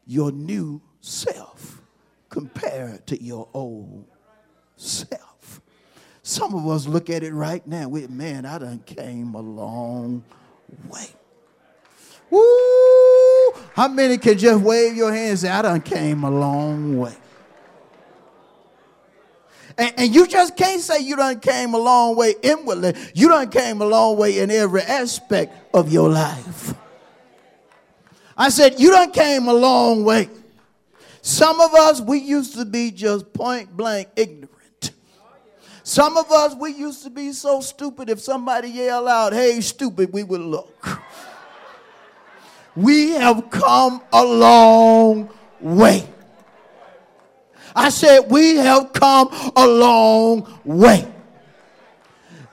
your 0.06 0.32
new 0.32 0.82
self 1.02 1.82
compared 2.30 3.06
to 3.08 3.22
your 3.22 3.48
old 3.54 4.06
self. 4.76 5.62
Some 6.22 6.56
of 6.56 6.68
us 6.68 6.88
look 6.88 7.10
at 7.10 7.24
it 7.24 7.34
right 7.34 7.66
now. 7.68 7.88
We, 7.88 8.08
man, 8.08 8.46
I 8.46 8.58
done 8.58 8.80
came 8.86 9.36
a 9.36 9.42
long 9.42 10.24
way. 10.90 11.08
Woo! 12.30 13.52
How 13.76 13.88
many 13.88 14.18
can 14.18 14.38
just 14.38 14.62
wave 14.64 14.96
your 14.96 15.14
hands 15.14 15.44
and 15.44 15.50
say, 15.50 15.50
I 15.50 15.62
done 15.62 15.82
came 15.82 16.24
a 16.24 16.32
long 16.32 16.98
way? 16.98 17.16
And, 19.78 19.94
and, 19.98 20.16
you 20.16 20.26
just 20.26 20.56
can't 20.56 20.82
say 20.82 21.00
you 21.02 21.18
done 21.18 21.40
came 21.42 21.74
a 21.74 21.78
long 21.78 22.16
way 22.16 22.34
inwardly. 22.42 22.94
You 23.14 23.28
done 23.28 23.50
came 23.50 23.82
a 23.82 23.86
long 23.86 24.18
way 24.18 24.40
in 24.40 24.50
every 24.50 24.82
aspect 24.82 25.76
of 25.76 25.92
your 25.92 26.10
life. 26.10 26.74
I 28.38 28.50
said, 28.50 28.80
you 28.80 28.92
done 28.92 29.12
came 29.12 29.48
a 29.48 29.54
long 29.54 30.04
way. 30.04 30.30
Some 31.22 31.60
of 31.60 31.74
us, 31.74 32.02
we 32.02 32.20
used 32.20 32.56
to 32.56 32.66
be 32.66 32.92
just 32.92 33.32
point 33.34 33.76
blank 33.76 34.10
ignorant. 34.16 34.92
Some 35.84 36.18
of 36.18 36.32
us, 36.32 36.56
we 36.56 36.72
used 36.74 37.04
to 37.04 37.10
be 37.10 37.32
so 37.32 37.62
stupid 37.62 38.10
if 38.10 38.20
somebody 38.20 38.70
yelled 38.70 39.08
out, 39.08 39.34
hey, 39.34 39.62
stupid, 39.62 40.12
we 40.12 40.24
would 40.24 40.42
look. 40.42 41.00
We 42.76 43.12
have 43.12 43.50
come 43.50 44.02
a 44.12 44.24
long 44.24 45.30
way. 45.62 46.08
I 47.76 47.90
said, 47.90 48.32
We 48.32 48.56
have 48.56 48.94
come 48.94 49.30
a 49.56 49.68
long 49.68 50.60
way. 50.64 51.12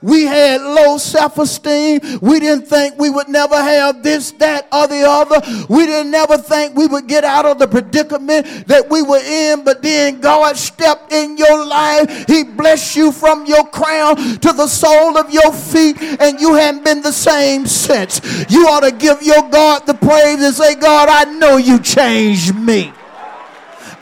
We 0.03 0.25
had 0.25 0.61
low 0.61 0.97
self 0.97 1.37
esteem. 1.39 2.01
We 2.21 2.41
didn't 2.41 2.67
think 2.67 2.99
we 2.99 3.09
would 3.09 3.29
never 3.29 3.55
have 3.55 4.03
this, 4.03 4.31
that, 4.33 4.67
or 4.71 4.85
the 4.87 5.05
other. 5.07 5.41
We 5.69 5.85
didn't 5.85 6.11
never 6.11 6.37
think 6.37 6.75
we 6.75 6.87
would 6.87 7.07
get 7.07 7.23
out 7.23 7.45
of 7.45 7.57
the 7.57 7.67
predicament 7.67 8.67
that 8.67 8.89
we 8.89 9.01
were 9.01 9.23
in. 9.23 9.63
But 9.63 9.81
then 9.81 10.19
God 10.19 10.57
stepped 10.57 11.13
in 11.13 11.37
your 11.37 11.65
life. 11.65 12.25
He 12.27 12.43
blessed 12.43 12.97
you 12.97 13.13
from 13.13 13.45
your 13.45 13.65
crown 13.67 14.17
to 14.17 14.51
the 14.51 14.67
sole 14.67 15.17
of 15.17 15.31
your 15.31 15.53
feet, 15.53 16.01
and 16.19 16.39
you 16.39 16.53
haven't 16.55 16.83
been 16.83 17.01
the 17.01 17.13
same 17.13 17.65
since. 17.65 18.19
You 18.49 18.67
ought 18.67 18.81
to 18.81 18.91
give 18.91 19.23
your 19.23 19.49
God 19.49 19.87
the 19.87 19.93
praise 19.93 20.43
and 20.43 20.53
say, 20.53 20.75
God, 20.75 21.07
I 21.09 21.31
know 21.31 21.55
you 21.55 21.79
changed 21.79 22.53
me. 22.55 22.91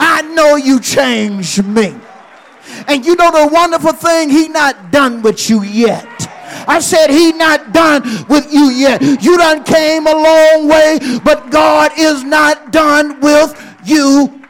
I 0.00 0.22
know 0.22 0.56
you 0.56 0.80
changed 0.80 1.64
me. 1.64 1.94
And 2.86 3.04
you 3.04 3.16
know 3.16 3.30
the 3.30 3.52
wonderful 3.52 3.92
thing, 3.92 4.30
he 4.30 4.48
not 4.48 4.90
done 4.90 5.22
with 5.22 5.48
you 5.48 5.62
yet. 5.62 6.06
I 6.68 6.80
said 6.80 7.10
he 7.10 7.32
not 7.32 7.72
done 7.72 8.02
with 8.28 8.52
you 8.52 8.70
yet. 8.70 9.02
You 9.02 9.36
done 9.36 9.64
came 9.64 10.06
a 10.06 10.12
long 10.12 10.68
way, 10.68 10.98
but 11.24 11.50
God 11.50 11.92
is 11.98 12.22
not 12.22 12.72
done 12.72 13.20
with 13.20 13.54
you. 13.84 14.40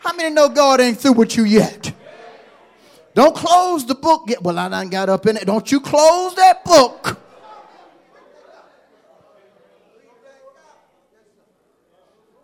How 0.00 0.14
many 0.14 0.34
know 0.34 0.48
God 0.48 0.80
ain't 0.80 0.98
through 0.98 1.12
with 1.12 1.36
you 1.36 1.44
yet? 1.44 1.92
Don't 3.14 3.34
close 3.34 3.84
the 3.84 3.94
book 3.94 4.24
yet. 4.28 4.42
Well, 4.42 4.58
I 4.58 4.68
done 4.68 4.88
got 4.88 5.08
up 5.08 5.26
in 5.26 5.36
it. 5.36 5.46
Don't 5.46 5.70
you 5.70 5.80
close 5.80 6.34
that 6.36 6.64
book 6.64 7.20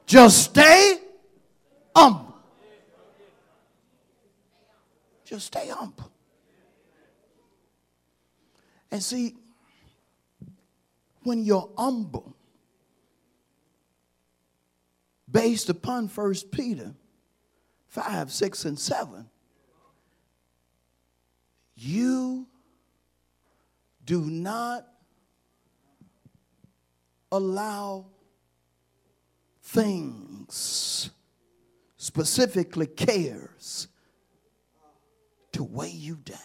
Just 0.07 0.45
stay 0.45 1.01
humble. 1.97 2.35
Just 5.25 5.47
stay 5.47 5.69
humble. 5.69 6.11
And 8.91 9.03
see, 9.03 9.35
when 11.23 11.45
you're 11.45 11.69
humble, 11.77 12.37
based 15.31 15.69
upon 15.69 16.09
1 16.09 16.35
Peter 16.53 16.95
5, 17.89 18.31
6, 18.31 18.65
and 18.67 18.79
7, 18.79 19.29
you 21.77 22.47
do 24.05 24.21
not 24.21 24.87
allow 27.33 28.07
things 29.63 31.11
specifically 32.07 32.87
cares, 32.87 33.89
to 35.51 35.65
weigh 35.65 35.89
you 35.89 36.15
down. 36.15 36.39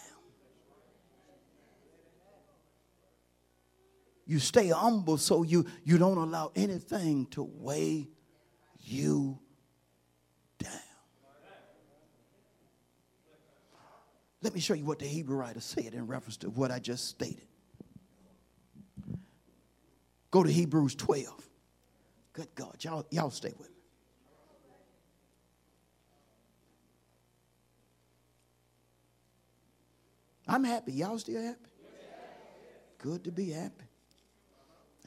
You 4.26 4.40
stay 4.40 4.70
humble 4.70 5.18
so 5.18 5.44
you, 5.44 5.68
you 5.84 6.00
don't 6.00 6.18
allow 6.18 6.52
anything 6.56 7.28
to 7.28 7.44
weigh 7.44 8.10
you 8.80 9.38
down. 10.58 10.72
Let 14.42 14.56
me 14.56 14.62
show 14.62 14.74
you 14.74 14.86
what 14.86 14.98
the 14.98 15.06
Hebrew 15.06 15.38
writer 15.38 15.60
said 15.60 15.94
in 15.94 16.08
reference 16.08 16.38
to 16.38 16.50
what 16.50 16.72
I 16.72 16.80
just 16.80 17.08
stated. 17.08 17.46
Go 20.32 20.42
to 20.42 20.52
Hebrews 20.52 20.96
12. 20.96 21.50
Good 22.34 22.48
God, 22.56 22.78
y'all, 22.80 23.06
y'all 23.12 23.30
stay 23.30 23.54
with 23.60 23.70
me. 23.70 23.71
I'm 30.52 30.66
happy. 30.66 30.92
Y'all 30.92 31.18
still 31.18 31.42
happy? 31.42 31.58
Good 32.98 33.24
to 33.24 33.32
be 33.32 33.52
happy. 33.52 33.86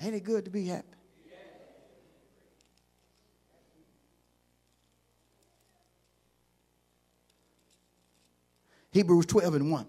Ain't 0.00 0.14
it 0.14 0.24
good 0.24 0.46
to 0.46 0.50
be 0.50 0.66
happy? 0.66 0.88
Hebrews 8.90 9.26
12 9.26 9.54
and 9.57 9.70
1. 9.70 9.87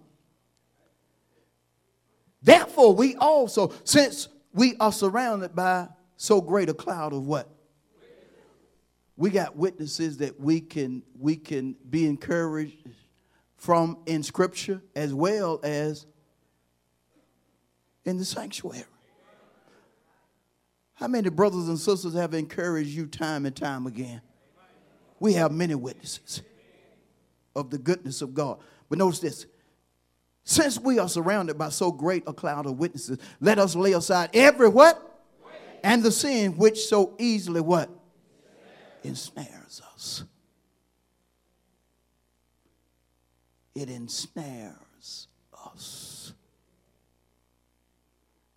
Therefore, 2.42 2.94
we 2.94 3.16
also, 3.16 3.72
since 3.86 4.28
we 4.54 4.76
are 4.82 4.92
surrounded 4.92 5.56
by 5.56 5.88
so 6.18 6.42
great 6.42 6.68
a 6.68 6.74
cloud 6.74 7.14
of 7.14 7.26
what? 7.26 7.50
We 9.16 9.30
got 9.30 9.56
witnesses 9.56 10.18
that 10.18 10.38
we 10.38 10.60
can 10.60 11.02
we 11.18 11.38
can 11.38 11.78
be 11.90 12.06
encouraged 12.06 12.90
from 13.66 13.98
in 14.06 14.22
scripture 14.22 14.80
as 14.96 15.12
well 15.12 15.60
as 15.64 16.06
in 18.06 18.18
the 18.20 18.24
sanctuary. 18.24 18.84
How 20.94 21.08
many 21.08 21.30
brothers 21.30 21.68
and 21.68 21.80
sisters 21.80 22.14
have 22.14 22.36
encouraged 22.36 22.90
you 22.90 23.08
time 23.08 23.44
and 23.48 23.56
time 23.56 23.88
again? 23.88 24.22
We 25.20 25.34
have 25.34 25.52
many 25.52 25.74
witnesses 25.74 26.44
of 27.56 27.72
the 27.72 27.80
goodness 27.80 28.22
of 28.22 28.36
God. 28.36 28.60
But 28.88 29.00
notice 29.00 29.20
this. 29.20 29.48
Since 30.44 30.80
we 30.80 31.00
are 31.00 31.10
surrounded 31.10 31.58
by 31.58 31.70
so 31.70 31.92
great 31.92 32.22
a 32.28 32.34
cloud 32.34 32.68
of 32.68 32.78
witnesses, 32.78 33.18
let 33.42 33.58
us 33.58 33.76
lay 33.76 33.94
aside 33.94 34.30
every 34.36 34.70
what? 34.70 35.02
And 35.84 36.04
the 36.04 36.12
sin 36.12 36.56
which 36.56 36.86
so 36.86 37.16
easily 37.18 37.62
what? 37.62 37.90
Ensnares 39.04 39.82
us. 39.96 40.24
It 43.76 43.90
ensnares 43.90 45.28
us. 45.66 46.34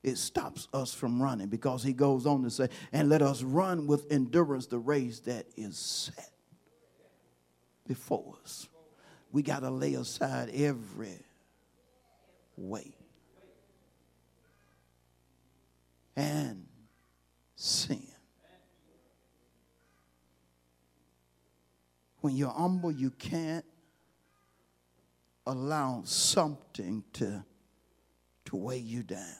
It 0.05 0.17
stops 0.17 0.69
us 0.73 0.95
from 0.95 1.21
running 1.21 1.49
because 1.49 1.83
he 1.83 1.93
goes 1.93 2.25
on 2.25 2.45
to 2.45 2.51
say, 2.51 2.69
and 2.93 3.09
let 3.09 3.21
us 3.21 3.43
run 3.43 3.87
with 3.89 4.11
endurance 4.11 4.67
the 4.67 4.79
race 4.79 5.19
that 5.21 5.47
is 5.57 5.77
set 5.77 6.31
before 7.87 8.37
us. 8.43 8.69
We 9.33 9.43
got 9.43 9.61
to 9.61 9.71
lay 9.71 9.95
aside 9.95 10.51
every 10.55 11.19
weight 12.57 12.95
and 16.17 16.65
sin. 17.57 18.07
When 22.21 22.37
you're 22.37 22.51
humble, 22.51 22.91
you 22.91 23.11
can't 23.11 23.65
allow 25.49 26.03
something 26.05 27.03
to, 27.15 27.45
to 28.45 28.57
weigh 28.57 28.79
you 28.79 29.03
down, 29.03 29.37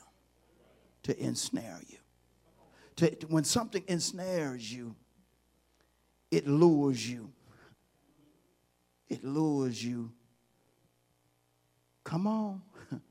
to 1.03 1.17
ensnare 1.17 1.79
you. 1.87 1.97
To, 2.97 3.15
to, 3.15 3.27
when 3.27 3.43
something 3.43 3.83
ensnares 3.87 4.73
you, 4.73 4.95
it 6.31 6.47
lures 6.47 7.07
you. 7.09 7.31
It 9.07 9.23
lures 9.23 9.83
you. 9.83 10.11
Come 12.03 12.27
on. 12.27 12.61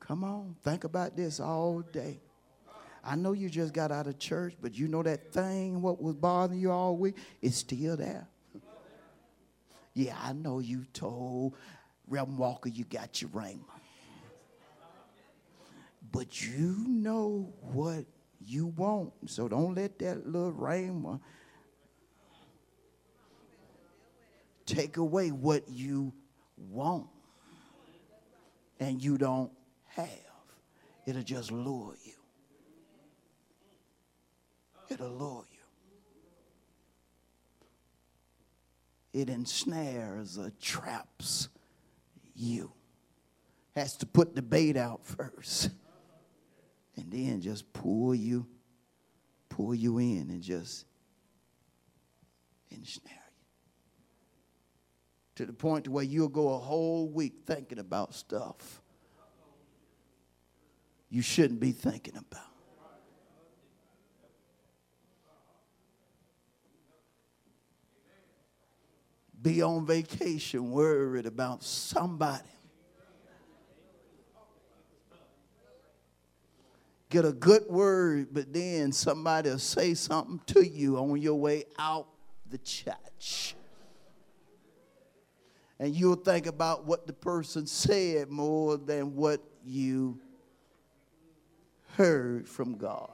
Come 0.00 0.24
on. 0.24 0.56
Think 0.62 0.84
about 0.84 1.16
this 1.16 1.40
all 1.40 1.80
day. 1.80 2.20
I 3.04 3.16
know 3.16 3.32
you 3.32 3.50
just 3.50 3.74
got 3.74 3.92
out 3.92 4.06
of 4.06 4.18
church, 4.18 4.54
but 4.62 4.74
you 4.78 4.88
know 4.88 5.02
that 5.02 5.32
thing, 5.32 5.82
what 5.82 6.00
was 6.00 6.14
bothering 6.14 6.58
you 6.58 6.70
all 6.70 6.96
week, 6.96 7.16
it's 7.42 7.56
still 7.56 7.96
there. 7.96 8.26
Yeah, 9.94 10.16
I 10.20 10.32
know 10.32 10.58
you 10.58 10.84
told 10.92 11.54
Reverend 12.08 12.38
Walker 12.38 12.68
you 12.68 12.84
got 12.84 13.22
your 13.22 13.30
ring. 13.32 13.64
But 16.12 16.42
you 16.42 16.84
know 16.86 17.52
what 17.60 18.04
you 18.40 18.66
want. 18.66 19.12
So 19.26 19.48
don't 19.48 19.74
let 19.74 19.98
that 20.00 20.26
little 20.26 20.52
rhema 20.52 21.20
take 24.66 24.96
away 24.96 25.30
what 25.30 25.68
you 25.68 26.12
want 26.56 27.06
and 28.80 29.02
you 29.02 29.18
don't 29.18 29.50
have. 29.86 30.08
It'll 31.06 31.22
just 31.22 31.50
lure 31.50 31.96
you. 32.04 32.12
It'll 34.90 35.10
lure 35.10 35.44
you. 35.50 35.53
It 39.14 39.30
ensnares 39.30 40.36
or 40.36 40.50
traps 40.60 41.48
you. 42.34 42.72
Has 43.76 43.96
to 43.98 44.06
put 44.06 44.34
the 44.34 44.42
bait 44.42 44.76
out 44.76 45.06
first. 45.06 45.70
And 46.96 47.10
then 47.10 47.40
just 47.40 47.72
pull 47.72 48.14
you, 48.14 48.46
pull 49.48 49.74
you 49.74 49.98
in 49.98 50.30
and 50.30 50.42
just 50.42 50.84
ensnare 52.70 53.14
you. 53.14 53.20
To 55.36 55.46
the 55.46 55.52
point 55.52 55.88
where 55.88 56.04
you'll 56.04 56.28
go 56.28 56.54
a 56.54 56.58
whole 56.58 57.08
week 57.08 57.42
thinking 57.46 57.78
about 57.78 58.14
stuff 58.14 58.82
you 61.14 61.22
shouldn't 61.22 61.60
be 61.60 61.70
thinking 61.70 62.16
about. 62.16 62.53
Be 69.44 69.60
on 69.60 69.84
vacation 69.84 70.70
worried 70.70 71.26
about 71.26 71.62
somebody. 71.62 72.42
Get 77.10 77.26
a 77.26 77.32
good 77.32 77.64
word, 77.68 78.28
but 78.32 78.54
then 78.54 78.90
somebody 78.90 79.50
will 79.50 79.58
say 79.58 79.92
something 79.92 80.40
to 80.46 80.66
you 80.66 80.96
on 80.96 81.20
your 81.20 81.34
way 81.34 81.64
out 81.78 82.06
the 82.48 82.56
church. 82.56 83.54
And 85.78 85.94
you'll 85.94 86.16
think 86.16 86.46
about 86.46 86.86
what 86.86 87.06
the 87.06 87.12
person 87.12 87.66
said 87.66 88.30
more 88.30 88.78
than 88.78 89.14
what 89.14 89.42
you 89.62 90.18
heard 91.96 92.48
from 92.48 92.78
God. 92.78 93.10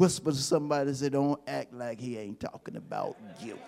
Whisper 0.00 0.30
to 0.30 0.36
somebody 0.38 0.94
say, 0.94 1.10
Don't 1.10 1.38
act 1.46 1.74
like 1.74 2.00
he 2.00 2.16
ain't 2.16 2.40
talking 2.40 2.76
about 2.76 3.18
you. 3.38 3.58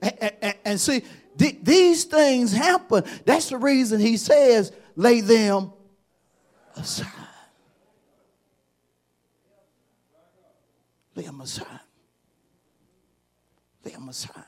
And, 0.00 0.32
and, 0.40 0.54
and 0.64 0.80
see, 0.80 1.02
th- 1.36 1.56
these 1.60 2.04
things 2.04 2.52
happen. 2.52 3.02
That's 3.26 3.48
the 3.48 3.58
reason 3.58 3.98
he 3.98 4.16
says, 4.16 4.70
lay 4.94 5.22
them 5.22 5.72
aside. 6.76 7.08
Lay 11.16 11.24
them 11.24 11.40
aside 11.40 11.80
Lay 13.84 13.90
them 13.90 14.08
aside. 14.08 14.44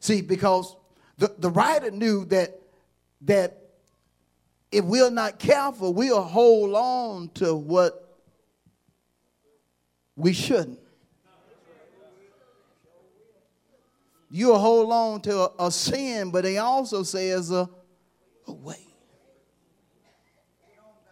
See, 0.00 0.22
because 0.22 0.76
the, 1.18 1.34
the 1.38 1.50
writer 1.50 1.90
knew 1.90 2.24
that 2.26 2.58
that 3.22 3.58
if 4.72 4.84
we're 4.84 5.10
not 5.10 5.38
careful, 5.38 5.92
we'll 5.92 6.22
hold 6.22 6.74
on 6.74 7.28
to 7.34 7.54
what 7.54 8.18
we 10.16 10.32
shouldn't. 10.32 10.78
You'll 14.30 14.58
hold 14.58 14.92
on 14.92 15.20
to 15.22 15.40
a, 15.40 15.66
a 15.66 15.70
sin, 15.72 16.30
but 16.30 16.44
he 16.44 16.56
also 16.58 17.02
says 17.02 17.50
a, 17.50 17.68
a 18.46 18.52
way. 18.52 18.86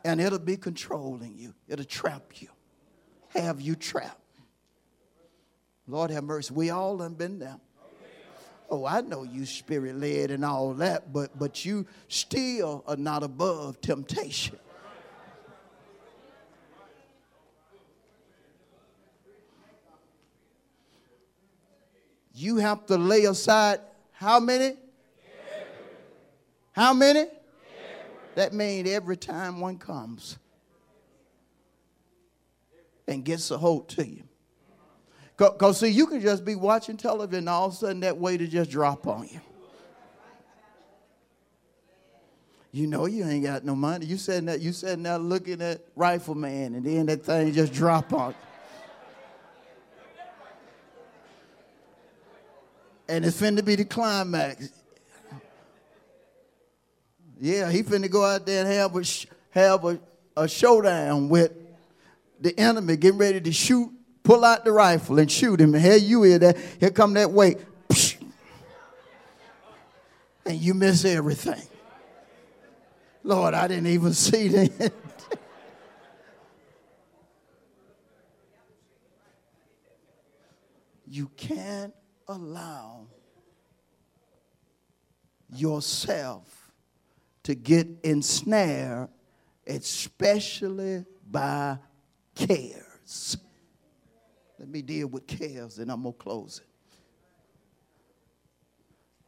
And 0.04 0.20
it'll 0.20 0.38
be 0.38 0.56
controlling 0.56 1.36
you, 1.36 1.52
it'll 1.66 1.84
trap 1.84 2.40
you. 2.40 2.48
have 3.30 3.60
you 3.60 3.74
trapped. 3.74 4.14
Lord 5.88 6.10
have 6.10 6.22
mercy. 6.22 6.54
We 6.54 6.70
all 6.70 6.98
have 6.98 7.18
been 7.18 7.38
there. 7.38 7.58
Oh, 8.70 8.84
I 8.84 9.00
know 9.00 9.22
you 9.22 9.46
spirit 9.46 9.96
led 9.96 10.30
and 10.30 10.44
all 10.44 10.74
that, 10.74 11.12
but 11.12 11.38
but 11.38 11.64
you 11.64 11.86
still 12.08 12.84
are 12.86 12.96
not 12.96 13.22
above 13.22 13.80
temptation. 13.80 14.58
You 22.34 22.56
have 22.56 22.86
to 22.86 22.96
lay 22.96 23.24
aside 23.24 23.80
how 24.12 24.38
many? 24.38 24.76
How 26.72 26.92
many? 26.92 27.26
That 28.34 28.52
means 28.52 28.88
every 28.88 29.16
time 29.16 29.58
one 29.60 29.78
comes 29.78 30.38
and 33.08 33.24
gets 33.24 33.50
a 33.50 33.58
hold 33.58 33.88
to 33.88 34.06
you. 34.06 34.27
Because, 35.38 35.78
see, 35.78 35.88
you 35.88 36.06
can 36.06 36.20
just 36.20 36.44
be 36.44 36.56
watching 36.56 36.96
television 36.96 37.38
and 37.38 37.48
all 37.48 37.68
of 37.68 37.72
a 37.72 37.76
sudden 37.76 38.00
that 38.00 38.18
weight 38.18 38.40
will 38.40 38.48
just 38.48 38.70
drop 38.70 39.06
on 39.06 39.28
you. 39.28 39.40
You 42.72 42.88
know 42.88 43.06
you 43.06 43.24
ain't 43.24 43.44
got 43.44 43.64
no 43.64 43.74
money. 43.74 44.04
You 44.04 44.18
sitting 44.18 44.46
there, 44.46 44.58
you 44.58 44.72
sitting 44.72 45.04
there 45.04 45.16
looking 45.16 45.62
at 45.62 45.80
Rifleman 45.96 46.74
and 46.74 46.84
then 46.84 47.06
that 47.06 47.24
thing 47.24 47.52
just 47.52 47.72
drop 47.72 48.12
on 48.12 48.30
you. 48.30 48.36
And 53.08 53.24
it's 53.24 53.40
finna 53.40 53.64
be 53.64 53.76
the 53.76 53.84
climax. 53.84 54.70
Yeah, 57.40 57.70
he 57.70 57.84
finna 57.84 58.10
go 58.10 58.24
out 58.24 58.44
there 58.44 58.64
and 58.64 58.72
have 58.72 58.96
a, 58.96 59.04
have 59.50 59.84
a, 59.84 60.00
a 60.36 60.48
showdown 60.48 61.28
with 61.28 61.52
the 62.40 62.58
enemy, 62.58 62.96
getting 62.96 63.18
ready 63.18 63.40
to 63.40 63.52
shoot, 63.52 63.92
pull 64.28 64.44
out 64.44 64.62
the 64.62 64.70
rifle 64.70 65.18
and 65.18 65.32
shoot 65.32 65.58
him. 65.58 65.74
And 65.74 65.82
here 65.82 65.96
you 65.96 66.22
is, 66.24 66.40
that 66.40 66.58
here 66.78 66.90
come 66.90 67.14
that 67.14 67.32
way. 67.32 67.56
And 70.44 70.60
you 70.60 70.74
miss 70.74 71.06
everything. 71.06 71.62
Lord, 73.22 73.54
I 73.54 73.66
didn't 73.68 73.86
even 73.86 74.12
see 74.12 74.48
that. 74.48 74.92
you 81.06 81.30
can't 81.34 81.94
allow 82.26 83.06
yourself 85.54 86.70
to 87.44 87.54
get 87.54 87.88
ensnared, 88.02 89.08
especially 89.66 91.06
by 91.30 91.78
cares. 92.34 93.38
Let 94.58 94.68
me 94.68 94.82
deal 94.82 95.06
with 95.06 95.26
cares 95.26 95.78
and 95.78 95.90
I'm 95.90 96.02
going 96.02 96.14
to 96.14 96.18
close 96.18 96.58
it. 96.58 96.66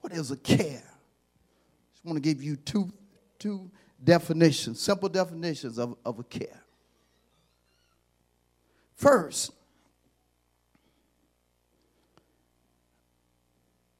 What 0.00 0.12
is 0.12 0.30
a 0.30 0.36
care? 0.36 0.82
I 0.82 1.92
just 1.92 2.04
want 2.04 2.16
to 2.16 2.20
give 2.20 2.42
you 2.42 2.56
two, 2.56 2.92
two 3.38 3.70
definitions, 4.02 4.80
simple 4.80 5.08
definitions 5.08 5.78
of, 5.78 5.96
of 6.04 6.18
a 6.18 6.24
care. 6.24 6.62
First, 8.94 9.52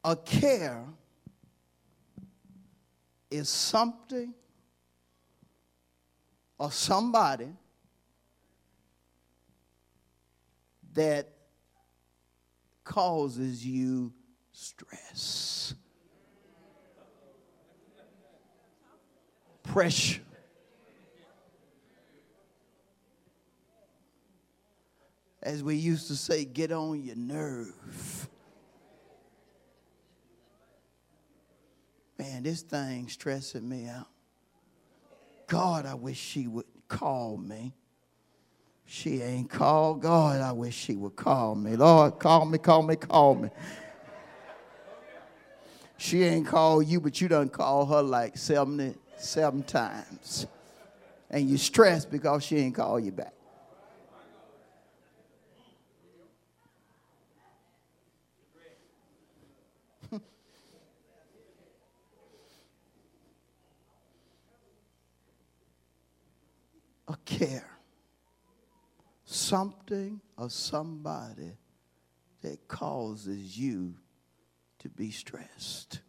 a 0.02 0.16
care 0.16 0.84
is 3.30 3.48
something 3.48 4.34
or 6.58 6.70
somebody 6.70 7.48
that 10.94 11.29
causes 12.85 13.64
you 13.64 14.12
stress, 14.53 15.74
pressure. 19.62 20.20
As 25.42 25.62
we 25.62 25.76
used 25.76 26.09
to 26.09 26.16
say, 26.16 26.44
get 26.44 26.70
on 26.70 27.03
your 27.03 27.16
nerve. 27.16 28.29
Man, 32.18 32.42
this 32.42 32.61
thing 32.61 33.09
stressing 33.09 33.66
me 33.66 33.87
out. 33.87 34.09
God, 35.46 35.87
I 35.87 35.94
wish 35.94 36.18
she 36.18 36.46
would 36.46 36.66
call 36.87 37.38
me. 37.38 37.72
She 38.92 39.22
ain't 39.22 39.48
called. 39.48 40.03
God, 40.03 40.40
I 40.40 40.50
wish 40.50 40.74
she 40.74 40.96
would 40.96 41.14
call 41.14 41.55
me. 41.55 41.76
Lord, 41.76 42.18
call 42.18 42.44
me, 42.44 42.59
call 42.59 42.83
me, 42.83 42.96
call 42.96 43.37
me. 43.37 43.48
She 45.96 46.24
ain't 46.24 46.44
called 46.44 46.88
you, 46.88 47.00
but 47.00 47.20
you 47.20 47.29
done 47.29 47.50
called 47.50 47.88
her 47.90 48.03
like 48.03 48.37
77 48.37 49.62
times. 49.62 50.48
And 51.31 51.48
you 51.48 51.57
stressed 51.57 52.11
because 52.11 52.42
she 52.42 52.57
ain't 52.57 52.74
called 52.74 53.05
you 53.05 53.12
back. 53.12 53.33
a 67.07 67.16
care, 67.24 67.70
something 69.30 70.20
or 70.36 70.50
somebody 70.50 71.52
that 72.42 72.66
causes 72.66 73.56
you 73.56 73.94
to 74.80 74.88
be 74.88 75.10
stressed. 75.10 76.00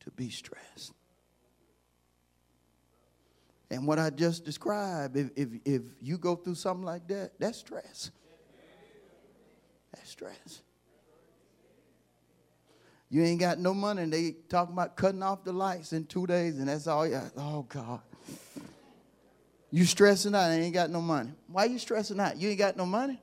To 0.00 0.10
be 0.10 0.28
stressed. 0.28 0.92
And 3.70 3.86
what 3.86 3.98
I 3.98 4.10
just 4.10 4.44
described, 4.44 5.16
if, 5.16 5.30
if, 5.36 5.48
if 5.64 5.82
you 6.00 6.18
go 6.18 6.36
through 6.36 6.54
something 6.54 6.84
like 6.84 7.06
that, 7.08 7.32
that's 7.38 7.58
stress. 7.58 8.10
That's 9.94 10.10
stress. 10.10 10.62
You 13.10 13.22
ain't 13.22 13.40
got 13.40 13.58
no 13.58 13.72
money, 13.72 14.02
and 14.02 14.12
they 14.12 14.36
talking 14.48 14.74
about 14.74 14.96
cutting 14.96 15.22
off 15.22 15.44
the 15.44 15.52
lights 15.52 15.94
in 15.94 16.04
two 16.04 16.26
days, 16.26 16.58
and 16.58 16.68
that's 16.68 16.86
all 16.86 17.06
you 17.06 17.20
Oh, 17.36 17.64
God. 17.68 18.00
You 19.70 19.84
stressing 19.84 20.34
out, 20.34 20.50
I 20.50 20.54
ain't 20.54 20.72
got 20.72 20.88
no 20.90 21.02
money. 21.02 21.30
Why 21.46 21.66
you 21.66 21.78
stressing 21.78 22.18
out? 22.18 22.38
You 22.38 22.48
ain't 22.48 22.58
got 22.58 22.76
no 22.76 22.86
money? 22.86 23.20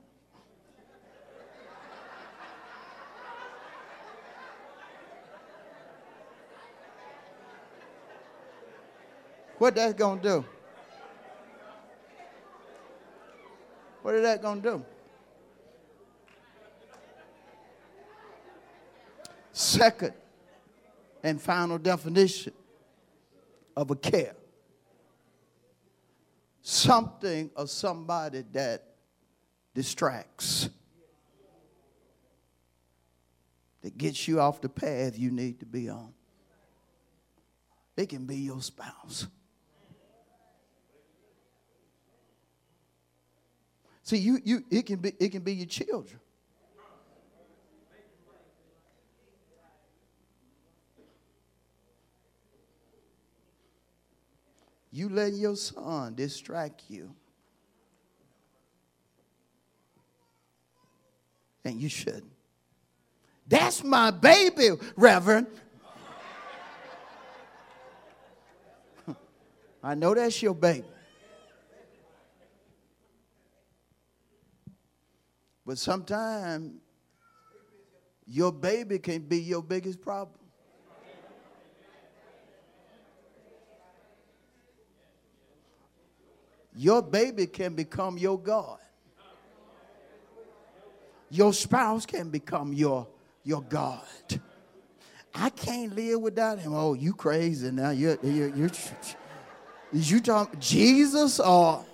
What 9.58 9.74
that's 9.74 9.94
gonna 9.94 10.20
do? 10.20 10.44
What 14.02 14.14
is 14.14 14.22
that 14.22 14.40
gonna 14.40 14.60
do? 14.60 14.84
Second 19.52 20.12
and 21.24 21.40
final 21.40 21.78
definition 21.78 22.52
of 23.76 23.90
a 23.90 23.96
care 23.96 24.34
something 26.76 27.50
or 27.56 27.66
somebody 27.66 28.44
that 28.52 28.84
distracts, 29.74 30.68
that 33.82 33.96
gets 33.96 34.28
you 34.28 34.40
off 34.40 34.60
the 34.60 34.68
path 34.68 35.18
you 35.18 35.30
need 35.30 35.60
to 35.60 35.66
be 35.66 35.88
on. 35.88 36.12
It 37.96 38.08
can 38.08 38.26
be 38.26 38.36
your 38.36 38.60
spouse. 38.60 39.26
See, 44.02 44.18
you, 44.18 44.38
you, 44.44 44.64
it, 44.70 44.86
can 44.86 45.00
be, 45.00 45.14
it 45.18 45.30
can 45.30 45.42
be 45.42 45.54
your 45.54 45.66
children. 45.66 46.20
You 54.96 55.10
let 55.10 55.34
your 55.34 55.56
son 55.56 56.14
distract 56.14 56.84
you. 56.88 57.14
And 61.66 61.78
you 61.78 61.90
shouldn't. 61.90 62.32
That's 63.46 63.84
my 63.84 64.10
baby, 64.10 64.70
Reverend. 64.96 65.48
I 69.82 69.94
know 69.94 70.14
that's 70.14 70.40
your 70.40 70.54
baby. 70.54 70.86
But 75.66 75.76
sometimes 75.76 76.72
your 78.26 78.50
baby 78.50 78.98
can 78.98 79.20
be 79.20 79.42
your 79.42 79.62
biggest 79.62 80.00
problem. 80.00 80.45
Your 86.76 87.02
baby 87.02 87.46
can 87.46 87.74
become 87.74 88.18
your 88.18 88.38
God. 88.38 88.78
Your 91.30 91.52
spouse 91.52 92.04
can 92.06 92.28
become 92.28 92.72
your, 92.72 93.08
your 93.42 93.62
God. 93.62 94.04
I 95.34 95.50
can't 95.50 95.94
live 95.96 96.20
without 96.20 96.58
him. 96.58 96.74
Oh, 96.74 96.94
you 96.94 97.14
crazy 97.14 97.70
now. 97.70 97.90
You're, 97.90 98.18
you're, 98.22 98.48
you're, 98.48 98.70
is 99.92 100.10
you 100.10 100.20
talking 100.20 100.60
Jesus 100.60 101.40
or 101.40 101.84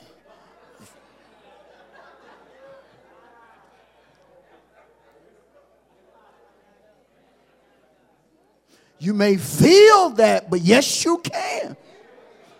You 8.99 9.14
may 9.14 9.37
feel 9.37 10.11
that, 10.11 10.49
but 10.49 10.61
yes, 10.61 11.05
you 11.05 11.18
can. 11.18 11.77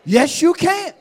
Yes, 0.05 0.43
you 0.43 0.53
can. 0.55 0.93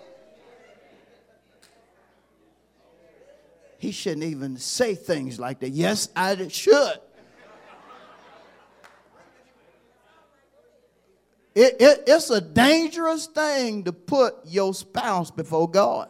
He 3.82 3.92
shouldn't 3.92 4.26
even 4.26 4.58
say 4.58 4.94
things 4.94 5.40
like 5.40 5.62
that. 5.62 5.72
Yes, 5.72 6.10
I 6.16 6.48
should. 6.50 7.00
It, 11.56 11.78
it, 11.80 12.04
it's 12.06 12.30
a 12.30 12.40
dangerous 12.40 13.26
thing 13.26 13.86
to 13.86 13.92
put 13.92 14.36
your 14.46 14.76
spouse 14.76 15.32
before 15.32 15.68
God. 15.68 16.10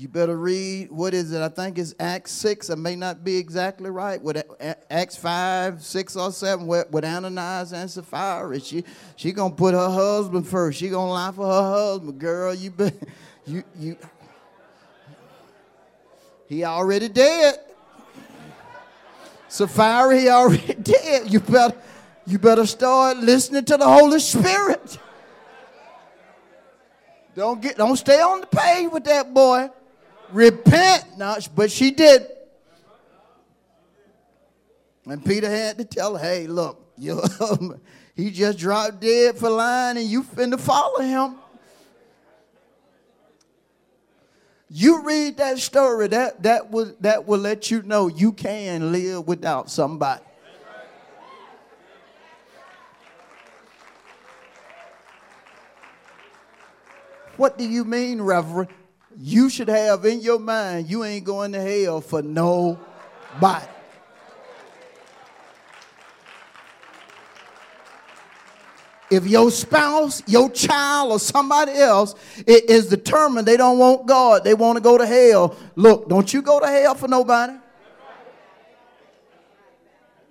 You 0.00 0.08
better 0.08 0.38
read, 0.38 0.90
what 0.90 1.12
is 1.12 1.30
it? 1.30 1.42
I 1.42 1.50
think 1.50 1.76
it's 1.76 1.94
Acts 2.00 2.32
6. 2.32 2.70
I 2.70 2.74
may 2.74 2.96
not 2.96 3.22
be 3.22 3.36
exactly 3.36 3.90
right. 3.90 4.18
With 4.22 4.42
Acts 4.88 5.14
5, 5.18 5.84
6 5.84 6.16
or 6.16 6.32
7, 6.32 6.66
with, 6.66 7.04
Ananias 7.04 7.74
and 7.74 7.90
Sapphira. 7.90 8.58
She 8.60 8.82
she 9.16 9.30
gonna 9.32 9.54
put 9.54 9.74
her 9.74 9.90
husband 9.90 10.48
first. 10.48 10.78
She 10.78 10.88
gonna 10.88 11.12
lie 11.12 11.32
for 11.32 11.44
her 11.44 11.70
husband. 11.70 12.18
Girl, 12.18 12.54
you 12.54 12.70
be, 12.70 12.90
you 13.46 13.62
you 13.78 13.98
he 16.46 16.64
already 16.64 17.10
dead. 17.10 17.58
Sapphira, 19.48 20.18
he 20.18 20.30
already 20.30 20.74
dead. 20.82 21.30
You 21.30 21.40
better 21.40 21.76
you 22.26 22.38
better 22.38 22.64
start 22.64 23.18
listening 23.18 23.66
to 23.66 23.76
the 23.76 23.86
Holy 23.86 24.20
Spirit. 24.20 24.96
Don't 27.34 27.60
get 27.60 27.76
don't 27.76 27.98
stay 27.98 28.22
on 28.22 28.40
the 28.40 28.46
page 28.46 28.90
with 28.90 29.04
that 29.04 29.34
boy 29.34 29.68
repent. 30.32 31.18
No, 31.18 31.36
but 31.54 31.70
she 31.70 31.90
did. 31.90 32.26
And 35.06 35.24
Peter 35.24 35.50
had 35.50 35.78
to 35.78 35.84
tell 35.84 36.16
her, 36.16 36.24
hey, 36.24 36.46
look, 36.46 36.92
you, 36.96 37.20
he 38.14 38.30
just 38.30 38.58
dropped 38.58 39.00
dead 39.00 39.36
for 39.36 39.50
lying 39.50 39.96
and 39.96 40.06
you 40.06 40.22
finna 40.22 40.58
follow 40.58 41.00
him. 41.00 41.36
You 44.72 45.02
read 45.02 45.38
that 45.38 45.58
story, 45.58 46.06
that, 46.08 46.44
that, 46.44 46.70
will, 46.70 46.94
that 47.00 47.26
will 47.26 47.40
let 47.40 47.72
you 47.72 47.82
know 47.82 48.06
you 48.06 48.30
can 48.30 48.92
live 48.92 49.26
without 49.26 49.68
somebody. 49.68 50.22
What 57.36 57.58
do 57.58 57.66
you 57.66 57.84
mean, 57.84 58.20
Reverend? 58.20 58.68
You 59.22 59.50
should 59.50 59.68
have 59.68 60.06
in 60.06 60.20
your 60.20 60.38
mind 60.38 60.88
you 60.88 61.04
ain't 61.04 61.24
going 61.24 61.52
to 61.52 61.60
hell 61.60 62.00
for 62.00 62.22
nobody. 62.22 63.66
If 69.10 69.26
your 69.26 69.50
spouse, 69.50 70.22
your 70.28 70.48
child, 70.50 71.10
or 71.10 71.18
somebody 71.18 71.72
else 71.72 72.14
is 72.46 72.86
determined 72.86 73.46
they 73.46 73.56
don't 73.56 73.76
want 73.76 74.06
God, 74.06 74.44
they 74.44 74.54
want 74.54 74.76
to 74.76 74.80
go 74.80 74.96
to 74.96 75.04
hell, 75.04 75.56
look, 75.74 76.08
don't 76.08 76.32
you 76.32 76.42
go 76.42 76.60
to 76.60 76.66
hell 76.66 76.94
for 76.94 77.08
nobody. 77.08 77.54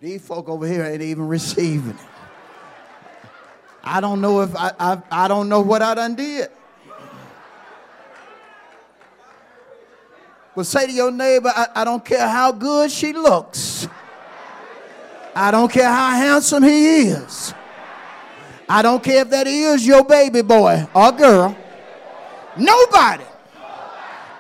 These 0.02 0.26
folk 0.26 0.48
over 0.48 0.66
here 0.66 0.86
ain't 0.86 1.02
even 1.02 1.28
receiving 1.28 1.92
it. 1.92 1.98
I 3.84 4.00
don't 4.00 4.22
know 4.22 4.42
if 4.42 4.56
I, 4.56 4.72
I, 4.80 5.02
I 5.12 5.28
don't 5.28 5.50
know 5.50 5.60
what 5.60 5.82
I 5.82 5.94
done 5.94 6.16
did. 6.16 6.50
Well, 10.60 10.66
say 10.66 10.88
to 10.88 10.92
your 10.92 11.10
neighbor, 11.10 11.54
I, 11.56 11.68
I 11.74 11.84
don't 11.86 12.04
care 12.04 12.28
how 12.28 12.52
good 12.52 12.92
she 12.92 13.14
looks. 13.14 13.88
I 15.34 15.52
don't 15.52 15.72
care 15.72 15.88
how 15.88 16.10
handsome 16.10 16.64
he 16.64 17.04
is. 17.08 17.54
I 18.68 18.82
don't 18.82 19.02
care 19.02 19.22
if 19.22 19.30
that 19.30 19.48
is 19.48 19.88
your 19.88 20.04
baby 20.04 20.42
boy 20.42 20.86
or 20.94 21.14
girl. 21.14 21.56
Nobody 22.58 23.24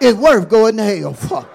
is 0.01 0.15
worth 0.15 0.49
going 0.49 0.75
to 0.75 0.83
hell 0.83 1.13
for. 1.13 1.47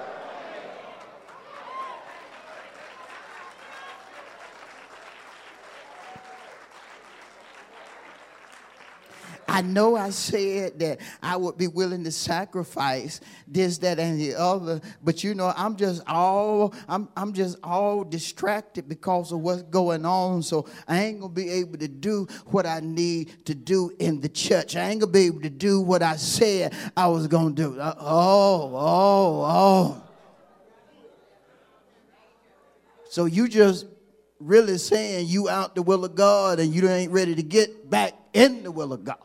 I 9.49 9.63
know 9.63 9.97
I 9.97 10.11
said 10.11 10.79
that 10.81 11.01
I 11.23 11.37
would 11.37 11.57
be 11.57 11.67
willing 11.67 12.05
to 12.05 12.11
sacrifice 12.11 13.21
this, 13.47 13.79
that, 13.79 13.99
and 13.99 14.21
the 14.21 14.35
other, 14.35 14.81
but 15.03 15.23
you 15.23 15.35
know, 15.35 15.53
I'm 15.57 15.77
just 15.77 16.03
all 16.07 16.75
I'm 16.89 17.09
I'm 17.17 17.33
just 17.33 17.59
all 17.63 18.05
distracted 18.05 18.89
because 18.89 19.33
of 19.33 19.41
what's 19.41 19.63
going 19.63 20.05
on. 20.05 20.43
So 20.43 20.67
I 20.89 21.05
ain't 21.05 21.21
gonna 21.21 21.33
be 21.33 21.51
able 21.51 21.79
to 21.79 21.89
do 21.89 22.27
what 22.47 22.67
I 22.67 22.81
need 22.81 23.47
to 23.47 23.55
do 23.55 23.93
in 23.99 24.21
the 24.21 24.29
church. 24.29 24.77
I 24.77 24.91
ain't 24.91 25.01
gonna 25.01 25.13
be 25.13 25.27
able 25.27 25.43
to 25.43 25.51
do 25.51 25.81
what 25.81 26.03
I 26.03 26.17
said 26.17 26.75
I 26.97 27.09
was 27.09 27.27
gonna 27.27 27.55
do. 27.55 27.79
Uh, 27.79 27.95
oh, 27.99 28.73
oh, 28.75 29.45
oh. 29.47 30.03
So 33.11 33.27
you 33.27 33.49
just 33.49 33.87
really 34.41 34.79
saying 34.79 35.29
you 35.29 35.49
out 35.49 35.75
the 35.75 35.83
will 35.83 36.05
of 36.05 36.15
God 36.15 36.59
and 36.59 36.75
you 36.75 36.89
ain't 36.89 37.13
ready 37.13 37.35
to 37.35 37.43
get 37.43 37.89
back 37.89 38.15
in 38.33 38.63
the 38.63 38.73
will 38.73 38.93
of 38.93 39.05
God 39.05 39.19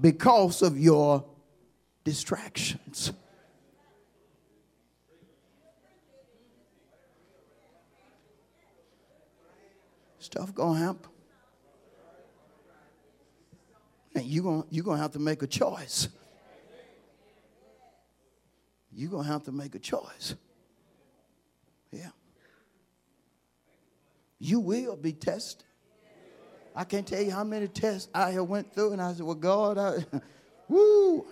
because 0.00 0.62
of 0.62 0.78
your 0.78 1.24
distractions. 2.04 3.12
Stuff 10.18 10.54
gonna 10.54 10.78
happen. 10.78 11.10
And 14.14 14.24
you're 14.24 14.42
gonna, 14.42 14.64
you're 14.70 14.84
gonna 14.84 15.00
have 15.00 15.12
to 15.12 15.18
make 15.18 15.42
a 15.42 15.46
choice. 15.46 16.08
You're 18.92 19.10
gonna 19.10 19.28
have 19.28 19.44
to 19.44 19.52
make 19.52 19.74
a 19.74 19.78
choice. 19.78 20.34
Yeah. 21.92 22.10
You 24.38 24.60
will 24.60 24.96
be 24.96 25.12
tested. 25.12 25.64
I 26.78 26.84
can't 26.84 27.06
tell 27.06 27.22
you 27.22 27.30
how 27.30 27.42
many 27.42 27.68
tests 27.68 28.10
I 28.14 28.32
have 28.32 28.44
went 28.44 28.74
through, 28.74 28.92
and 28.92 29.00
I 29.00 29.14
said, 29.14 29.24
"Well, 29.24 29.34
God, 29.34 29.78
I, 29.78 30.04
woo, 30.68 31.26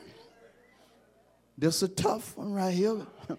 this 1.58 1.76
is 1.76 1.82
a 1.82 1.88
tough 1.88 2.34
one 2.34 2.54
right 2.54 2.72
here." 2.72 3.06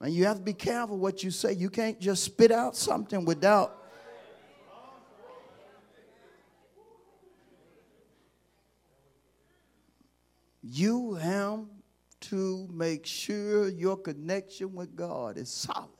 and 0.00 0.14
you 0.14 0.24
have 0.24 0.38
to 0.38 0.42
be 0.42 0.54
careful 0.54 0.96
what 0.96 1.22
you 1.22 1.30
say. 1.30 1.52
You 1.52 1.68
can't 1.68 2.00
just 2.00 2.24
spit 2.24 2.50
out 2.50 2.74
something 2.74 3.26
without. 3.26 3.82
You 10.62 11.14
have 11.14 11.66
to 12.20 12.68
make 12.72 13.04
sure 13.04 13.68
your 13.68 13.98
connection 13.98 14.74
with 14.74 14.96
God 14.96 15.36
is 15.36 15.50
solid. 15.50 15.95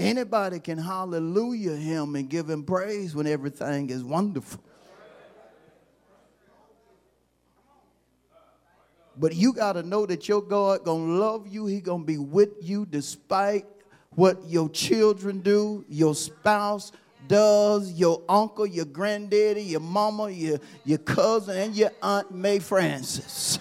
Anybody 0.00 0.60
can 0.60 0.78
hallelujah 0.78 1.76
him 1.76 2.16
and 2.16 2.26
give 2.26 2.48
him 2.48 2.64
praise 2.64 3.14
when 3.14 3.26
everything 3.26 3.90
is 3.90 4.02
wonderful. 4.02 4.62
But 9.14 9.34
you 9.34 9.52
got 9.52 9.74
to 9.74 9.82
know 9.82 10.06
that 10.06 10.26
your 10.26 10.40
God 10.40 10.84
going 10.84 11.06
to 11.06 11.12
love 11.12 11.46
you. 11.46 11.66
He 11.66 11.82
going 11.82 12.00
to 12.00 12.06
be 12.06 12.16
with 12.16 12.48
you 12.62 12.86
despite 12.86 13.66
what 14.14 14.38
your 14.46 14.70
children 14.70 15.40
do, 15.40 15.84
your 15.86 16.14
spouse 16.14 16.92
does, 17.28 17.92
your 17.92 18.22
uncle, 18.26 18.66
your 18.66 18.86
granddaddy, 18.86 19.62
your 19.62 19.80
mama, 19.80 20.30
your, 20.30 20.60
your 20.86 20.98
cousin, 20.98 21.58
and 21.58 21.74
your 21.76 21.90
aunt 22.02 22.30
May 22.30 22.58
Francis. 22.58 23.58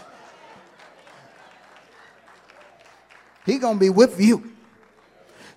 He 3.46 3.58
going 3.58 3.76
to 3.76 3.80
be 3.80 3.90
with 3.90 4.22
you. 4.22 4.54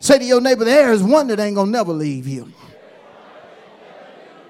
Say 0.03 0.19
to 0.19 0.25
your 0.25 0.41
neighbor, 0.41 0.65
there 0.65 0.93
is 0.93 1.01
one 1.01 1.29
that 1.29 1.39
ain't 1.39 1.55
gonna 1.55 1.71
never 1.71 1.93
leave 1.93 2.27
you. 2.27 2.53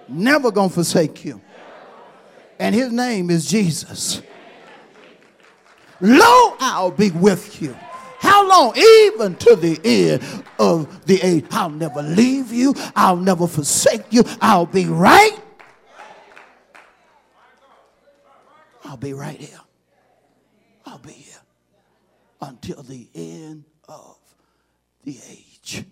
Never 0.09 0.51
gonna 0.51 0.71
forsake 0.71 1.27
you. 1.27 1.43
And 2.59 2.75
his 2.75 2.91
name 2.91 3.29
is 3.29 3.45
Jesus. 3.45 4.23
Lo, 6.01 6.57
I'll 6.59 6.91
be 6.91 7.11
with 7.11 7.61
you. 7.61 7.77
How 8.19 8.49
long? 8.49 8.75
Even 8.79 9.37
to 9.37 9.55
the 9.55 9.79
end 9.85 10.23
of 10.59 11.05
the 11.05 11.21
age. 11.21 11.45
I'll 11.51 11.69
never 11.69 12.01
leave 12.01 12.51
you. 12.51 12.75
I'll 12.97 13.17
never 13.17 13.47
forsake 13.47 14.07
you. 14.09 14.25
I'll 14.41 14.65
be 14.65 14.87
right. 14.87 15.39
I'll 18.85 18.97
be 18.97 19.13
right 19.13 19.39
here. 19.39 19.61
I'll 20.87 20.97
be 20.97 21.13
here 21.13 21.43
until 22.41 22.83
the 22.83 23.07
end 23.15 23.65
of 23.87 24.22
the 25.05 25.19
age. 25.31 25.85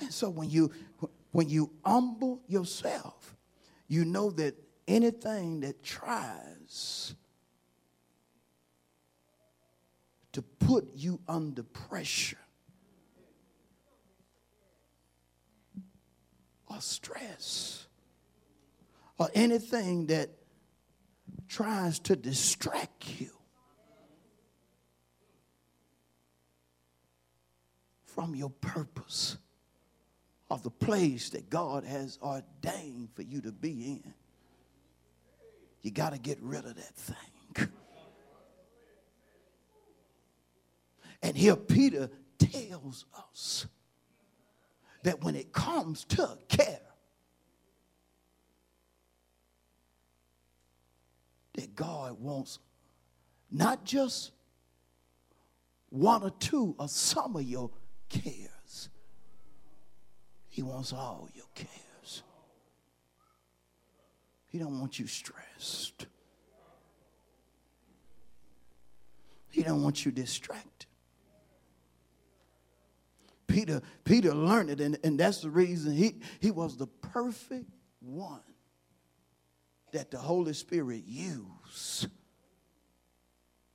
And 0.00 0.12
so 0.12 0.28
when 0.28 0.50
you 0.50 0.72
when 1.30 1.48
you 1.48 1.70
humble 1.84 2.42
yourself, 2.46 3.36
you 3.88 4.04
know 4.04 4.30
that 4.32 4.54
anything 4.86 5.60
that 5.60 5.82
tries 5.82 7.14
to 10.32 10.42
put 10.42 10.88
you 10.94 11.20
under 11.28 11.62
pressure 11.62 12.38
or 16.68 16.80
stress 16.80 17.86
or 19.18 19.28
anything 19.34 20.06
that 20.06 20.30
tries 21.48 21.98
to 22.00 22.16
distract 22.16 23.20
you 23.20 23.30
from 28.14 28.34
your 28.34 28.50
purpose 28.50 29.36
of 30.50 30.62
the 30.62 30.70
place 30.70 31.30
that 31.30 31.48
God 31.48 31.84
has 31.84 32.18
ordained 32.22 33.08
for 33.14 33.22
you 33.22 33.40
to 33.42 33.52
be 33.52 34.02
in. 34.04 34.14
You 35.80 35.90
got 35.90 36.12
to 36.12 36.18
get 36.18 36.38
rid 36.40 36.64
of 36.64 36.76
that 36.76 36.94
thing. 36.94 37.68
And 41.22 41.36
here 41.36 41.56
Peter 41.56 42.10
tells 42.38 43.06
us 43.30 43.66
that 45.04 45.22
when 45.22 45.36
it 45.36 45.52
comes 45.52 46.04
to 46.06 46.36
care, 46.48 46.80
that 51.54 51.74
God 51.76 52.18
wants 52.20 52.58
not 53.50 53.84
just 53.84 54.32
one 55.90 56.22
or 56.22 56.30
two 56.30 56.74
or 56.78 56.88
some 56.88 57.36
of 57.36 57.42
your 57.42 57.70
cares, 58.12 58.88
He 60.48 60.62
wants 60.62 60.92
all 60.92 61.28
your 61.34 61.46
cares. 61.54 62.22
He 64.46 64.58
don't 64.58 64.78
want 64.78 64.98
you 64.98 65.06
stressed. 65.06 66.06
He 69.50 69.62
don't 69.62 69.82
want 69.82 70.04
you 70.04 70.12
distracted. 70.12 70.86
Peter, 73.46 73.82
Peter 74.04 74.34
learned 74.34 74.70
it, 74.70 74.80
and, 74.80 74.98
and 75.04 75.20
that's 75.20 75.42
the 75.42 75.50
reason 75.50 75.92
he, 75.92 76.20
he 76.40 76.50
was 76.50 76.76
the 76.76 76.86
perfect 76.86 77.70
one 78.00 78.40
that 79.92 80.10
the 80.10 80.18
Holy 80.18 80.54
Spirit 80.54 81.04
used 81.06 82.08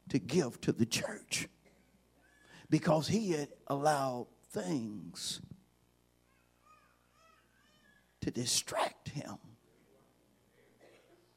to 0.10 0.20
give 0.20 0.60
to 0.62 0.72
the 0.72 0.86
church 0.86 1.48
because 2.70 3.08
he 3.08 3.32
had 3.32 3.50
allowed 3.68 4.28
things 4.52 5.42
to 8.22 8.32
distract 8.32 9.10
him 9.10 9.38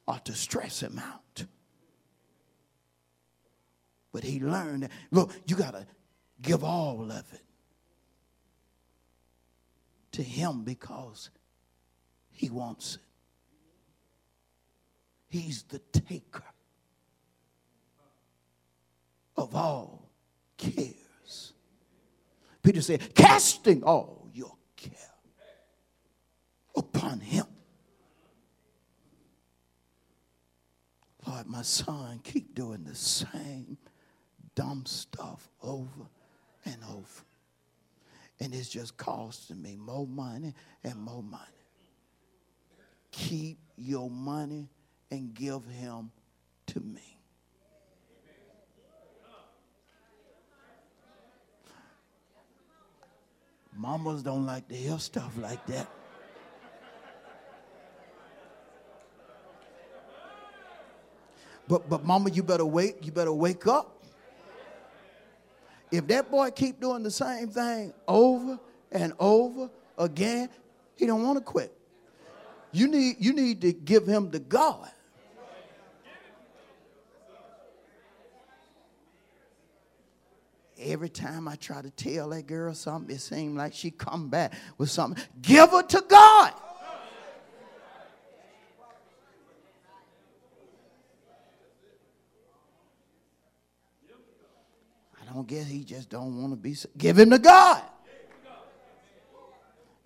or 0.06 0.18
to 0.24 0.32
stress 0.34 0.82
him 0.82 0.98
out. 0.98 1.44
But 4.12 4.24
he 4.24 4.40
learned 4.40 4.88
look, 5.10 5.32
you 5.46 5.54
got 5.54 5.74
to 5.74 5.86
give 6.42 6.64
all 6.64 7.12
of 7.12 7.32
it 7.32 7.44
to 10.12 10.22
him 10.22 10.64
because 10.64 11.30
he 12.32 12.50
wants 12.50 12.96
it. 12.96 13.00
He's 15.28 15.62
the 15.62 15.78
taker 15.78 16.42
of 19.36 19.54
all 19.54 20.10
cares. 20.56 20.99
Peter 22.62 22.82
said, 22.82 23.14
casting 23.14 23.82
all 23.82 24.28
your 24.32 24.54
care 24.76 24.92
upon 26.76 27.20
him. 27.20 27.46
Lord, 31.26 31.46
my 31.46 31.62
son, 31.62 32.20
keep 32.24 32.54
doing 32.54 32.84
the 32.84 32.94
same 32.94 33.78
dumb 34.54 34.84
stuff 34.86 35.48
over 35.62 36.08
and 36.64 36.76
over 36.90 37.24
and 38.40 38.54
it's 38.54 38.68
just 38.70 38.96
costing 38.96 39.60
me 39.60 39.76
more 39.76 40.06
money 40.06 40.54
and 40.82 40.96
more 40.96 41.22
money. 41.22 41.44
Keep 43.10 43.58
your 43.76 44.08
money 44.08 44.68
and 45.10 45.34
give 45.34 45.64
him 45.66 46.10
to 46.68 46.80
me. 46.80 47.19
Mamas 53.80 54.22
don't 54.22 54.44
like 54.44 54.68
to 54.68 54.74
hear 54.74 54.98
stuff 54.98 55.32
like 55.38 55.64
that. 55.66 55.88
But 61.66 61.88
but 61.88 62.04
mama, 62.04 62.30
you 62.30 62.42
better 62.42 62.66
wake, 62.66 63.06
you 63.06 63.12
better 63.12 63.32
wake 63.32 63.66
up 63.66 64.00
if 65.90 66.06
that 66.06 66.30
boy 66.30 66.50
keep 66.50 66.80
doing 66.80 67.02
the 67.02 67.10
same 67.10 67.48
thing 67.48 67.92
over 68.06 68.58
and 68.92 69.12
over 69.18 69.70
again, 69.98 70.48
he 70.96 71.06
don't 71.06 71.22
want 71.22 71.38
to 71.38 71.44
quit. 71.44 71.76
You 72.72 72.86
need, 72.86 73.16
you 73.18 73.32
need 73.32 73.60
to 73.62 73.72
give 73.72 74.06
him 74.06 74.30
the 74.30 74.38
God. 74.38 74.88
Every 80.82 81.10
time 81.10 81.46
I 81.46 81.56
try 81.56 81.82
to 81.82 81.90
tell 81.90 82.30
that 82.30 82.46
girl 82.46 82.72
something, 82.72 83.14
it 83.14 83.20
seems 83.20 83.56
like 83.56 83.74
she 83.74 83.90
come 83.90 84.28
back 84.28 84.54
with 84.78 84.90
something. 84.90 85.22
Give 85.42 85.70
her 85.70 85.82
to 85.82 86.04
God. 86.08 86.54
I 95.20 95.32
don't 95.32 95.46
guess 95.46 95.66
he 95.66 95.84
just 95.84 96.08
don't 96.08 96.40
want 96.40 96.52
to 96.52 96.56
be. 96.56 96.74
Give 96.96 97.18
him 97.18 97.30
to 97.30 97.38
God. 97.38 97.82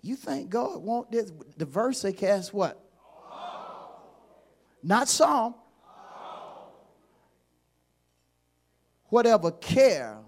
You 0.01 0.15
think 0.15 0.49
God 0.51 0.83
want 0.83 1.09
this? 1.11 1.31
The 1.57 1.65
verse 1.65 2.01
they 2.01 2.13
cast 2.13 2.53
what? 2.53 2.79
Not 4.83 5.07
some. 5.07 5.55
Whatever 9.09 9.51
care, 9.51 10.19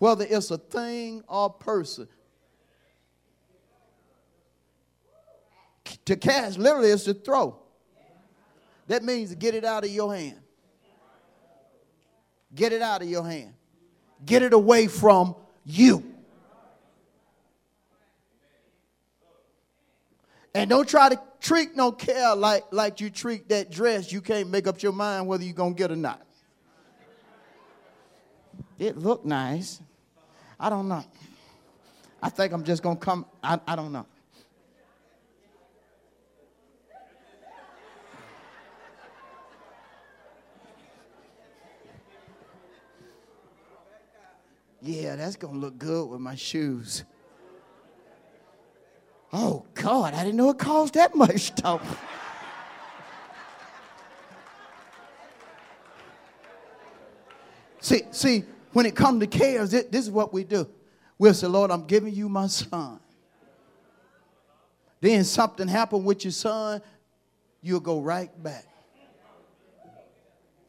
whether 0.00 0.26
it's 0.28 0.50
a 0.50 0.56
thing 0.56 1.22
or 1.28 1.50
person. 1.50 2.08
To 6.06 6.16
cast 6.16 6.58
literally 6.58 6.88
is 6.88 7.04
to 7.04 7.12
throw. 7.14 7.58
That 8.88 9.04
means 9.04 9.28
to 9.30 9.36
get 9.36 9.54
it 9.54 9.64
out 9.64 9.84
of 9.84 9.90
your 9.90 10.12
hand. 10.12 10.40
Get 12.54 12.72
it 12.72 12.80
out 12.80 13.02
of 13.02 13.08
your 13.08 13.22
hand. 13.22 13.52
Get 14.24 14.42
it 14.42 14.54
away 14.54 14.86
from 14.86 15.36
you. 15.66 16.02
And 20.54 20.70
don't 20.70 20.88
try 20.88 21.10
to 21.10 21.20
treat 21.40 21.76
no 21.76 21.92
care 21.92 22.34
like, 22.34 22.64
like 22.72 23.02
you 23.02 23.10
treat 23.10 23.50
that 23.50 23.70
dress. 23.70 24.10
You 24.10 24.22
can't 24.22 24.48
make 24.48 24.66
up 24.66 24.82
your 24.82 24.92
mind 24.92 25.26
whether 25.26 25.44
you're 25.44 25.52
going 25.52 25.74
to 25.74 25.78
get 25.78 25.92
or 25.92 25.96
not. 25.96 26.26
It 28.78 28.96
looked 28.96 29.26
nice. 29.26 29.80
I 30.60 30.68
don't 30.68 30.88
know. 30.88 31.02
I 32.22 32.28
think 32.28 32.52
I'm 32.52 32.62
just 32.64 32.82
going 32.82 32.98
to 32.98 33.02
come. 33.02 33.24
I, 33.42 33.58
I 33.66 33.74
don't 33.74 33.92
know. 33.92 34.04
Yeah, 44.82 45.16
that's 45.16 45.36
going 45.36 45.54
to 45.54 45.60
look 45.60 45.78
good 45.78 46.08
with 46.08 46.20
my 46.20 46.34
shoes. 46.34 47.04
Oh, 49.32 49.64
God, 49.74 50.12
I 50.12 50.24
didn't 50.24 50.36
know 50.36 50.50
it 50.50 50.58
cost 50.58 50.94
that 50.94 51.14
much, 51.14 51.54
though. 51.54 51.80
see, 57.80 58.02
see, 58.10 58.44
when 58.72 58.86
it 58.86 58.94
comes 58.94 59.20
to 59.20 59.26
cares, 59.26 59.70
this, 59.70 59.84
this 59.84 60.04
is 60.04 60.10
what 60.10 60.32
we 60.32 60.44
do. 60.44 60.68
We'll 61.18 61.34
say, 61.34 61.46
Lord, 61.46 61.70
I'm 61.70 61.86
giving 61.86 62.14
you 62.14 62.28
my 62.28 62.46
son. 62.46 63.00
Then 65.00 65.24
something 65.24 65.68
happened 65.68 66.04
with 66.04 66.24
your 66.24 66.32
son, 66.32 66.82
you'll 67.62 67.80
go 67.80 68.00
right 68.00 68.30
back 68.42 68.66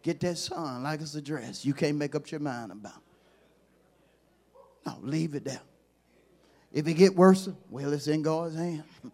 Get 0.01 0.19
that 0.21 0.37
son 0.37 0.83
like 0.83 1.01
it's 1.01 1.15
a 1.15 1.21
dress. 1.21 1.63
You 1.63 1.73
can't 1.73 1.97
make 1.97 2.15
up 2.15 2.29
your 2.31 2.39
mind 2.39 2.71
about. 2.71 3.01
No, 4.85 4.97
leave 5.01 5.35
it 5.35 5.45
there. 5.45 5.61
If 6.73 6.87
it 6.87 6.93
get 6.93 7.15
worse, 7.15 7.47
well, 7.69 7.93
it's 7.93 8.07
in 8.07 8.21
God's 8.21 8.55
hand. 8.55 8.83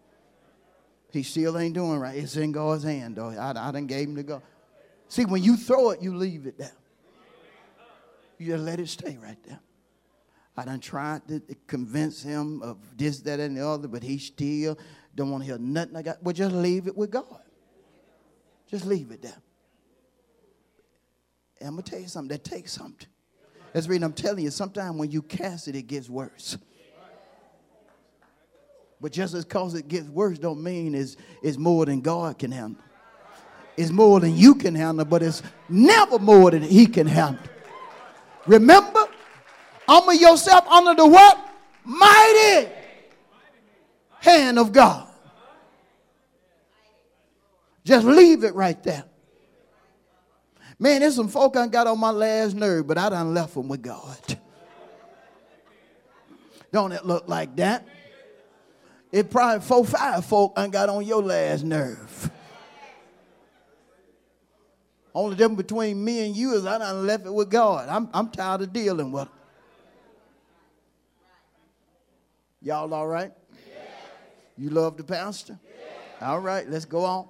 He 1.10 1.22
still 1.22 1.56
ain't 1.56 1.72
doing 1.72 1.98
right. 1.98 2.18
It's 2.18 2.36
in 2.36 2.52
God's 2.52 2.84
hand, 2.84 3.16
though. 3.16 3.30
I, 3.30 3.48
I 3.48 3.72
done 3.72 3.86
gave 3.86 4.08
him 4.08 4.16
to 4.16 4.22
God. 4.22 4.42
See, 5.08 5.24
when 5.24 5.42
you 5.42 5.56
throw 5.56 5.88
it, 5.88 6.02
you 6.02 6.14
leave 6.14 6.46
it 6.46 6.58
there. 6.58 6.70
You 8.38 8.46
just 8.46 8.64
let 8.64 8.80
it 8.80 8.88
stay 8.88 9.18
right 9.20 9.42
there. 9.44 9.60
I 10.56 10.64
done 10.64 10.80
tried 10.80 11.26
to 11.28 11.40
convince 11.66 12.22
him 12.22 12.62
of 12.62 12.78
this, 12.96 13.20
that, 13.20 13.38
and 13.38 13.56
the 13.56 13.66
other, 13.66 13.86
but 13.86 14.02
he 14.02 14.18
still 14.18 14.76
don't 15.14 15.30
want 15.30 15.44
to 15.44 15.46
hear 15.46 15.58
nothing 15.58 15.94
I 15.94 16.02
got. 16.02 16.22
Well, 16.22 16.32
just 16.32 16.54
leave 16.54 16.88
it 16.88 16.96
with 16.96 17.12
God. 17.12 17.40
Just 18.68 18.84
leave 18.84 19.10
it 19.12 19.22
there. 19.22 19.40
And 21.60 21.68
I'm 21.68 21.76
to 21.76 21.82
tell 21.82 22.00
you 22.00 22.08
something. 22.08 22.28
That 22.28 22.44
takes 22.44 22.72
something. 22.72 23.06
That's 23.72 23.86
the 23.86 23.90
reason 23.90 24.04
I'm 24.04 24.12
telling 24.12 24.44
you, 24.44 24.50
sometimes 24.50 24.96
when 24.96 25.10
you 25.10 25.22
cast 25.22 25.68
it, 25.68 25.76
it 25.76 25.82
gets 25.82 26.08
worse. 26.08 26.58
But 29.00 29.12
just 29.12 29.34
as 29.34 29.44
cause 29.44 29.74
it 29.74 29.86
gets 29.86 30.08
worse 30.08 30.38
don't 30.38 30.62
mean 30.62 30.94
it's, 30.94 31.16
it's 31.40 31.56
more 31.56 31.86
than 31.86 32.00
God 32.00 32.36
can 32.38 32.50
handle. 32.50 32.82
It's 33.76 33.90
more 33.92 34.18
than 34.18 34.36
you 34.36 34.56
can 34.56 34.74
handle, 34.74 35.04
but 35.04 35.22
it's 35.22 35.40
never 35.68 36.18
more 36.18 36.50
than 36.50 36.62
he 36.62 36.86
can 36.86 37.06
handle. 37.06 37.44
Remember, 38.48 39.06
humble 39.86 40.14
yourself 40.14 40.66
under 40.68 40.94
the 40.94 41.06
what? 41.06 41.38
Mighty 41.84 42.68
hand 44.20 44.58
of 44.58 44.72
God. 44.72 45.06
Just 47.84 48.06
leave 48.06 48.44
it 48.44 48.54
right 48.54 48.82
there. 48.82 49.04
Man, 50.78 51.00
there's 51.00 51.16
some 51.16 51.28
folk 51.28 51.56
I 51.56 51.66
got 51.66 51.86
on 51.86 51.98
my 51.98 52.10
last 52.10 52.54
nerve, 52.54 52.86
but 52.86 52.98
I 52.98 53.08
done 53.10 53.34
left 53.34 53.54
them 53.54 53.68
with 53.68 53.82
God. 53.82 54.38
Don't 56.72 56.92
it 56.92 57.04
look 57.04 57.28
like 57.28 57.54
that? 57.56 57.86
It 59.10 59.30
probably 59.30 59.60
four, 59.60 59.84
five 59.84 60.24
folk 60.24 60.52
I 60.56 60.68
got 60.68 60.88
on 60.88 61.04
your 61.04 61.22
last 61.22 61.64
nerve. 61.64 62.30
Only 65.18 65.34
difference 65.34 65.56
between 65.56 66.04
me 66.04 66.24
and 66.24 66.36
you 66.36 66.52
is 66.52 66.64
I 66.64 66.78
done 66.78 67.04
left 67.04 67.26
it 67.26 67.34
with 67.34 67.50
God. 67.50 67.88
I'm, 67.88 68.08
I'm 68.14 68.30
tired 68.30 68.62
of 68.62 68.72
dealing 68.72 69.10
with 69.10 69.24
it. 69.24 69.32
Y'all 72.62 72.94
all 72.94 73.08
right? 73.08 73.32
You 74.56 74.70
love 74.70 74.96
the 74.96 75.02
pastor? 75.02 75.58
All 76.20 76.38
right, 76.38 76.68
let's 76.68 76.84
go 76.84 77.04
on. 77.04 77.28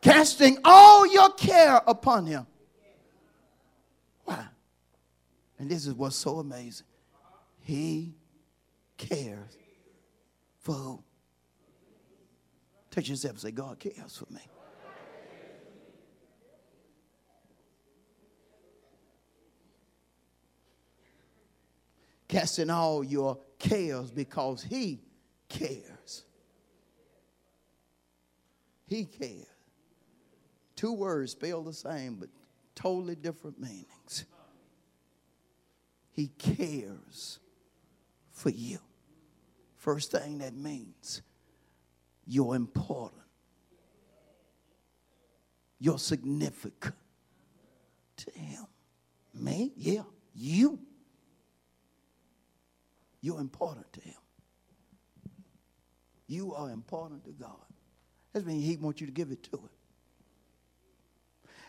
Casting 0.00 0.58
all 0.64 1.06
your 1.06 1.30
care 1.30 1.80
upon 1.86 2.26
him. 2.26 2.44
Why? 4.24 4.44
And 5.60 5.70
this 5.70 5.86
is 5.86 5.94
what's 5.94 6.16
so 6.16 6.40
amazing. 6.40 6.86
He 7.60 8.16
cares 8.96 9.56
for 10.58 10.74
who? 10.74 11.04
Touch 12.90 13.08
yourself 13.08 13.34
and 13.34 13.40
say, 13.42 13.52
God 13.52 13.78
cares 13.78 14.16
for 14.16 14.32
me. 14.32 14.40
Casting 22.32 22.70
all 22.70 23.04
your 23.04 23.36
cares 23.58 24.10
because 24.10 24.62
He 24.62 25.00
cares. 25.50 26.24
He 28.86 29.04
cares. 29.04 29.44
Two 30.74 30.94
words 30.94 31.32
spelled 31.32 31.66
the 31.66 31.74
same, 31.74 32.14
but 32.14 32.30
totally 32.74 33.16
different 33.16 33.60
meanings. 33.60 34.24
He 36.12 36.28
cares 36.28 37.38
for 38.30 38.48
you. 38.48 38.78
First 39.76 40.12
thing 40.12 40.38
that 40.38 40.54
means 40.54 41.20
you're 42.26 42.56
important, 42.56 43.20
you're 45.78 45.98
significant 45.98 46.94
to 48.16 48.30
Him. 48.30 48.64
Me? 49.34 49.70
Yeah, 49.76 50.04
you. 50.34 50.78
You're 53.22 53.40
important 53.40 53.90
to 53.94 54.00
Him. 54.00 54.14
You 56.26 56.54
are 56.54 56.70
important 56.70 57.24
to 57.24 57.30
God. 57.30 57.50
That 58.32 58.46
means 58.46 58.64
He 58.64 58.76
wants 58.76 59.00
you 59.00 59.06
to 59.06 59.12
give 59.12 59.30
it 59.30 59.42
to 59.44 59.56
Him. 59.56 59.68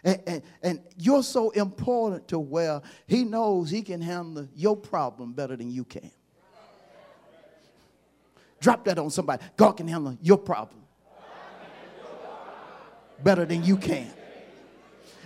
And, 0.06 0.22
and, 0.28 0.44
and, 0.62 0.80
you're 0.98 1.24
so 1.24 1.52
important 1.52 2.28
to 2.28 2.40
where 2.40 2.82
he 3.08 3.24
knows 3.24 3.70
he 3.70 3.82
can 3.82 4.02
handle 4.02 4.50
your 4.54 4.76
problem 4.76 5.32
better 5.32 5.56
than 5.56 5.72
you 5.72 5.86
can. 5.86 6.12
Drop 8.60 8.84
that 8.84 9.00
on 9.00 9.10
somebody. 9.10 9.42
God 9.56 9.74
can 9.74 9.88
handle 9.88 10.18
your 10.22 10.38
problem 10.38 10.82
better 13.24 13.46
than 13.46 13.64
you 13.64 13.78
can. 13.78 14.12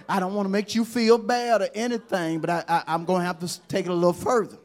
I 0.08 0.20
don't 0.20 0.36
want 0.36 0.46
to 0.46 0.52
make 0.52 0.76
you 0.76 0.86
feel 0.86 1.18
bad 1.18 1.62
or 1.62 1.70
anything, 1.74 2.40
but 2.40 2.50
I, 2.50 2.64
I, 2.68 2.94
am 2.94 3.06
going 3.06 3.22
to 3.22 3.26
have 3.26 3.40
to 3.40 3.68
take 3.68 3.86
it 3.86 3.92
a 3.92 3.96
little 3.96 4.14
further. 4.14 4.58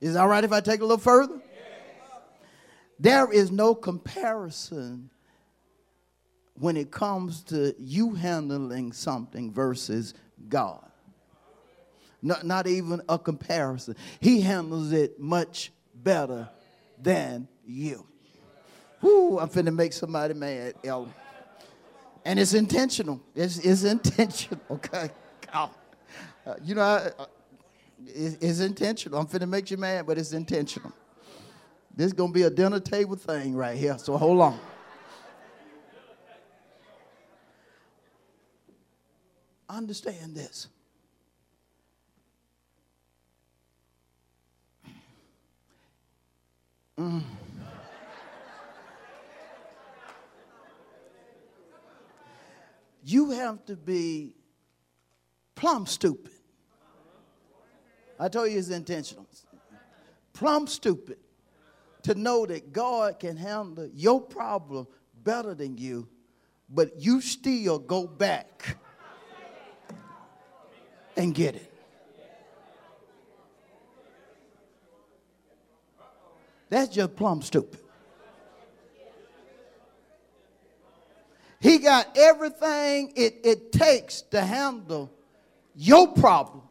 Is 0.00 0.14
it 0.14 0.18
all 0.18 0.28
right 0.28 0.44
if 0.44 0.52
I 0.52 0.60
take 0.60 0.80
a 0.80 0.84
little 0.84 0.98
further? 0.98 1.40
There 3.00 3.30
is 3.32 3.50
no 3.50 3.74
comparison 3.74 5.10
when 6.54 6.76
it 6.76 6.90
comes 6.90 7.42
to 7.44 7.74
you 7.78 8.14
handling 8.14 8.92
something 8.92 9.52
versus 9.52 10.14
God. 10.48 10.84
Not, 12.20 12.44
not 12.44 12.66
even 12.66 13.00
a 13.08 13.18
comparison. 13.18 13.94
He 14.18 14.40
handles 14.40 14.92
it 14.92 15.20
much 15.20 15.72
better 15.94 16.48
than 17.00 17.46
you. 17.64 18.04
Whoo, 19.00 19.38
I'm 19.38 19.48
finna 19.48 19.72
make 19.72 19.92
somebody 19.92 20.34
mad, 20.34 20.74
yo. 20.82 21.08
And 22.24 22.40
it's 22.40 22.54
intentional. 22.54 23.20
It's, 23.36 23.58
it's 23.58 23.84
intentional, 23.84 24.60
okay? 24.72 25.10
Uh, 26.44 26.54
you 26.64 26.74
know, 26.74 26.82
I, 26.82 27.10
it's, 28.06 28.36
it's 28.40 28.60
intentional. 28.60 29.18
I'm 29.18 29.26
finna 29.26 29.48
make 29.48 29.70
you 29.70 29.76
mad, 29.76 30.06
but 30.06 30.18
it's 30.18 30.32
intentional. 30.32 30.92
This 31.94 32.06
is 32.06 32.12
gonna 32.12 32.32
be 32.32 32.42
a 32.42 32.50
dinner 32.50 32.80
table 32.80 33.16
thing 33.16 33.54
right 33.54 33.76
here, 33.76 33.98
so 33.98 34.16
hold 34.16 34.40
on. 34.40 34.58
Understand 39.68 40.34
this. 40.34 40.68
Mm. 46.98 47.22
You 53.04 53.30
have 53.30 53.64
to 53.66 53.76
be 53.76 54.34
plumb 55.54 55.86
stupid. 55.86 56.37
I 58.18 58.28
told 58.28 58.50
you 58.50 58.58
it's 58.58 58.70
intentional. 58.70 59.26
Plumb 60.32 60.66
stupid 60.66 61.18
to 62.02 62.14
know 62.14 62.46
that 62.46 62.72
God 62.72 63.18
can 63.18 63.36
handle 63.36 63.88
your 63.92 64.20
problem 64.20 64.86
better 65.24 65.54
than 65.54 65.76
you, 65.76 66.08
but 66.68 67.00
you 67.00 67.20
still 67.20 67.78
go 67.78 68.06
back 68.06 68.76
and 71.16 71.34
get 71.34 71.56
it. 71.56 71.72
That's 76.70 76.88
just 76.94 77.16
plumb 77.16 77.42
stupid. 77.42 77.80
He 81.60 81.78
got 81.78 82.16
everything 82.16 83.12
it, 83.16 83.40
it 83.42 83.72
takes 83.72 84.22
to 84.30 84.40
handle 84.40 85.10
your 85.74 86.08
problem. 86.08 86.67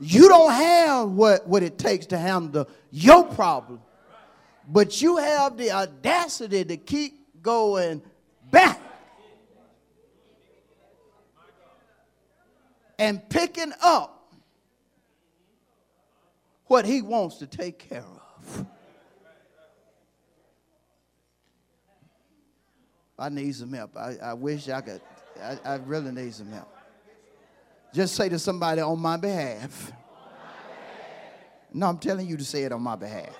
You 0.00 0.28
don't 0.28 0.52
have 0.52 1.10
what, 1.10 1.46
what 1.48 1.62
it 1.62 1.78
takes 1.78 2.06
to 2.06 2.18
handle 2.18 2.68
your 2.90 3.24
problem, 3.24 3.80
but 4.68 5.02
you 5.02 5.16
have 5.16 5.56
the 5.56 5.72
audacity 5.72 6.64
to 6.64 6.76
keep 6.76 7.42
going 7.42 8.02
back 8.50 8.80
and 12.98 13.28
picking 13.28 13.72
up 13.82 14.34
what 16.66 16.84
he 16.84 17.02
wants 17.02 17.36
to 17.38 17.46
take 17.46 17.78
care 17.78 18.04
of. 18.04 18.66
I 23.18 23.28
need 23.30 23.54
some 23.54 23.72
help. 23.72 23.96
I, 23.96 24.16
I 24.22 24.34
wish 24.34 24.68
I 24.68 24.80
could. 24.80 25.00
I, 25.42 25.58
I 25.64 25.74
really 25.76 26.12
need 26.12 26.32
some 26.34 26.52
help. 26.52 26.77
Just 27.92 28.14
say 28.14 28.28
to 28.28 28.38
somebody 28.38 28.80
on 28.80 28.98
my 28.98 29.16
behalf. 29.16 29.92
No, 31.72 31.86
I'm 31.86 31.98
telling 31.98 32.26
you 32.26 32.36
to 32.36 32.44
say 32.44 32.64
it 32.64 32.72
on 32.72 32.82
my 32.82 32.96
behalf. 32.96 33.36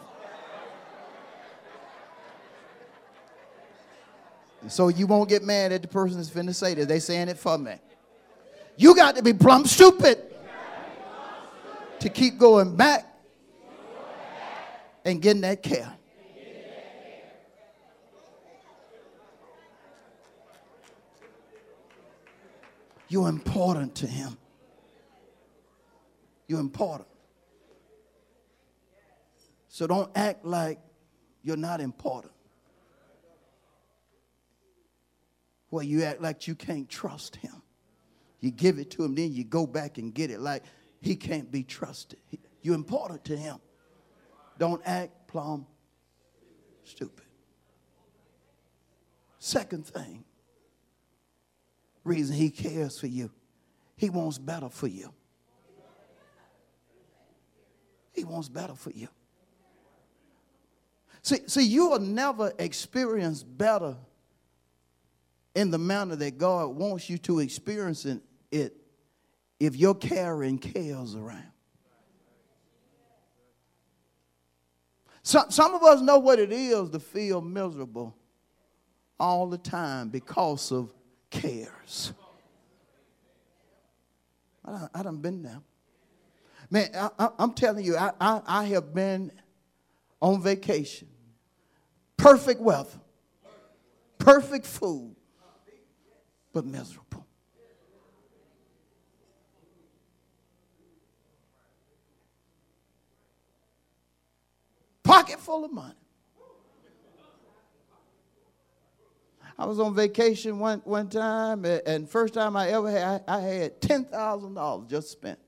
So 4.69 4.89
you 4.89 5.07
won't 5.07 5.29
get 5.29 5.43
mad 5.45 5.73
at 5.73 5.83
the 5.83 5.89
person 5.89 6.19
that's 6.19 6.31
finna 6.31 6.55
say 6.55 6.75
this. 6.75 6.87
They 6.87 6.99
saying 6.99 7.29
it 7.29 7.39
for 7.39 7.57
me. 7.57 7.75
You 8.77 8.95
got 8.95 9.17
to 9.17 9.23
be 9.23 9.33
plumb 9.33 9.65
stupid 9.67 10.19
to 12.01 12.09
keep 12.09 12.39
going 12.39 12.77
back 12.77 13.07
and 15.05 15.23
getting 15.23 15.43
that 15.43 15.63
care. 15.63 15.98
You're 23.09 23.29
important 23.29 23.95
to 23.97 24.07
him. 24.07 24.37
You're 26.47 26.61
important. 26.61 27.09
So 29.69 29.87
don't 29.87 30.11
act 30.15 30.45
like 30.45 30.79
you're 31.43 31.57
not 31.57 31.81
important. 31.81 32.33
Well, 35.71 35.83
you 35.83 36.03
act 36.05 36.21
like 36.21 36.47
you 36.47 36.55
can't 36.55 36.89
trust 36.89 37.37
him. 37.37 37.63
You 38.41 38.51
give 38.51 38.79
it 38.79 38.91
to 38.93 39.05
him, 39.05 39.15
then 39.15 39.33
you 39.33 39.45
go 39.45 39.67
back 39.67 39.99
and 39.99 40.15
get 40.15 40.31
it 40.31 40.41
like 40.41 40.63
he 41.01 41.17
can't 41.17 41.51
be 41.51 41.63
trusted. 41.63 42.19
You're 42.63 42.75
important 42.75 43.25
to 43.27 43.37
him. 43.37 43.59
Don't 44.59 44.83
act 44.85 45.29
plumb 45.29 45.67
stupid. 46.85 47.25
Second 49.39 49.87
thing, 49.87 50.25
reason 52.05 52.37
he 52.37 52.51
cares 52.51 52.99
for 52.99 53.07
you, 53.07 53.31
he 53.97 54.11
wants 54.11 54.39
better 54.39 54.69
for 54.69 54.87
you. 54.87 55.13
He 58.13 58.25
wants 58.25 58.49
better 58.49 58.75
for 58.75 58.91
you. 58.91 59.09
See, 61.23 61.39
see, 61.47 61.63
you 61.63 61.91
will 61.91 62.01
never 62.01 62.53
experience 62.59 63.43
better 63.43 63.97
in 65.55 65.71
the 65.71 65.79
manner 65.79 66.17
that 66.17 66.39
God 66.39 66.69
wants 66.69 67.09
you 67.09 67.19
to 67.19 67.41
experience 67.41 68.07
it 68.51 68.75
if 69.61 69.77
you're 69.77 69.95
carrying 69.95 70.59
cares 70.59 71.15
around. 71.15 71.53
Some, 75.23 75.51
some 75.51 75.75
of 75.75 75.83
us 75.83 76.01
know 76.01 76.19
what 76.19 76.39
it 76.39 76.53
is 76.53 76.91
to 76.91 76.99
feel 76.99 77.41
miserable 77.41 78.17
all 79.21 79.47
the 79.47 79.59
time 79.59 80.09
because 80.09 80.73
of 80.73 80.91
cares. 81.31 82.13
I 84.65 84.71
done, 84.73 84.91
I 84.95 85.03
done 85.03 85.17
been 85.19 85.43
there. 85.43 85.61
Man, 86.71 86.91
I, 86.95 87.31
am 87.39 87.53
telling 87.55 87.85
you, 87.85 87.97
I, 87.97 88.13
I, 88.21 88.43
I 88.47 88.65
have 88.67 88.93
been 88.95 89.33
on 90.21 90.43
vacation. 90.43 91.09
Perfect 92.17 92.61
weather, 92.61 93.01
perfect 94.19 94.67
food, 94.67 95.15
but 96.53 96.67
miserable. 96.67 97.27
Pocket 105.03 105.41
full 105.41 105.65
of 105.65 105.73
money. 105.73 105.95
I 109.59 109.67
was 109.67 109.81
on 109.81 109.93
vacation 109.93 110.61
one, 110.61 110.81
one 110.85 111.09
time, 111.09 111.65
and 111.65 112.09
first 112.09 112.35
time 112.35 112.57
I 112.57 112.69
ever 112.69 112.89
had, 112.91 113.25
I 113.27 113.41
had 113.41 113.81
$10,000 113.81 114.89
just 114.89 115.11
spent. 115.11 115.41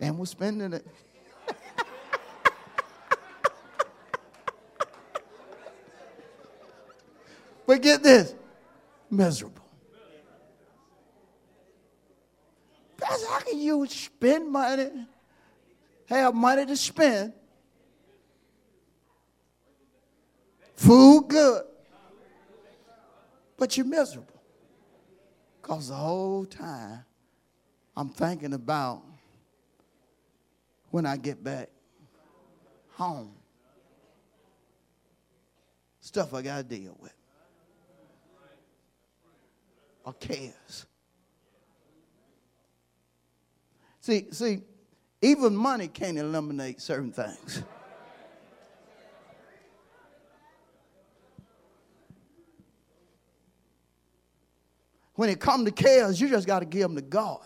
And 0.00 0.18
we're 0.18 0.26
spending 0.26 0.72
it. 0.72 0.84
but 7.66 7.80
get 7.80 8.02
this 8.02 8.34
miserable. 9.08 9.64
Pastor, 12.98 13.26
how 13.28 13.38
can 13.40 13.58
you 13.60 13.86
spend 13.86 14.50
money, 14.50 14.90
have 16.06 16.34
money 16.34 16.66
to 16.66 16.76
spend, 16.76 17.32
Food 20.76 21.28
good. 21.28 21.62
But 23.56 23.76
you're 23.76 23.86
miserable. 23.86 24.42
Because 25.60 25.88
the 25.88 25.94
whole 25.94 26.44
time 26.44 27.04
I'm 27.96 28.10
thinking 28.10 28.52
about 28.52 29.02
when 30.90 31.06
I 31.06 31.16
get 31.16 31.42
back 31.42 31.70
home. 32.92 33.32
Stuff 36.00 36.34
I 36.34 36.42
got 36.42 36.56
to 36.58 36.62
deal 36.62 36.96
with. 37.00 37.12
Or 40.04 40.12
cares. 40.12 40.86
See, 44.00 44.26
see, 44.30 44.60
even 45.20 45.56
money 45.56 45.88
can't 45.88 46.16
eliminate 46.16 46.80
certain 46.80 47.10
things. 47.10 47.62
When 55.16 55.28
it 55.28 55.40
comes 55.40 55.64
to 55.64 55.72
cares, 55.72 56.20
you 56.20 56.28
just 56.28 56.46
got 56.46 56.60
to 56.60 56.66
give 56.66 56.82
them 56.82 56.94
to 56.94 57.02
God. 57.02 57.40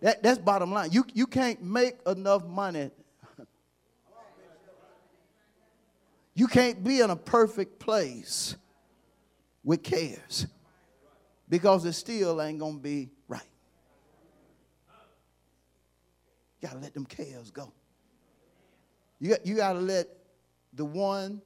That, 0.00 0.22
that's 0.22 0.38
bottom 0.38 0.72
line. 0.72 0.90
You, 0.92 1.04
you 1.14 1.26
can't 1.26 1.62
make 1.62 1.96
enough 2.06 2.46
money. 2.46 2.90
You 6.34 6.46
can't 6.46 6.82
be 6.82 7.00
in 7.00 7.10
a 7.10 7.16
perfect 7.16 7.78
place 7.78 8.56
with 9.62 9.82
cares 9.82 10.46
because 11.46 11.84
it 11.84 11.92
still 11.92 12.40
ain't 12.40 12.58
going 12.58 12.76
to 12.76 12.82
be 12.82 13.10
right. 13.28 13.42
You 16.58 16.68
got 16.68 16.74
to 16.74 16.80
let 16.80 16.94
them 16.94 17.04
cares 17.04 17.50
go. 17.50 17.70
You 19.20 19.36
you 19.44 19.56
got 19.56 19.74
to 19.74 19.80
let 19.80 20.08
the 20.72 20.86
one 20.86 21.42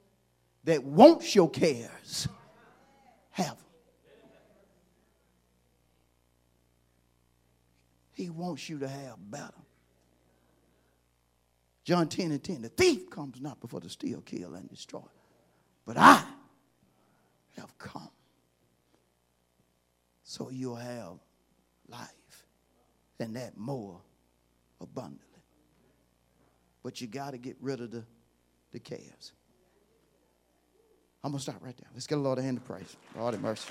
that 0.63 0.83
wants 0.83 1.35
your 1.35 1.49
cares 1.49 2.29
have 3.31 3.57
them. 3.57 3.66
He 8.17 8.31
wants 8.31 8.67
you 8.67 8.79
to 8.79 8.87
have 8.87 9.15
better. 9.29 9.53
John 11.83 12.09
10 12.09 12.31
and 12.31 12.43
10 12.43 12.63
The 12.63 12.69
thief 12.69 13.11
comes 13.11 13.39
not 13.39 13.61
before 13.61 13.79
to 13.79 13.89
steal, 13.89 14.21
kill, 14.21 14.55
and 14.55 14.67
destroy. 14.67 15.03
But 15.85 15.97
I 15.97 16.23
have 17.57 17.77
come 17.77 18.09
so 20.23 20.49
you'll 20.49 20.75
have 20.77 21.19
life 21.87 22.09
and 23.19 23.35
that 23.35 23.55
more 23.55 24.01
abundantly. 24.81 25.21
But 26.81 26.99
you 26.99 27.05
got 27.05 27.31
to 27.31 27.37
get 27.37 27.55
rid 27.61 27.81
of 27.81 27.91
the, 27.91 28.03
the 28.71 28.79
cares. 28.79 29.31
I'm 31.23 31.31
going 31.31 31.37
to 31.37 31.43
stop 31.43 31.63
right 31.63 31.77
there. 31.77 31.89
Let's 31.93 32.07
get 32.07 32.17
a 32.17 32.21
Lord 32.21 32.39
a 32.39 32.41
hand 32.41 32.57
of 32.57 32.65
praise. 32.65 32.97
Lord 33.15 33.39
mercy. 33.39 33.69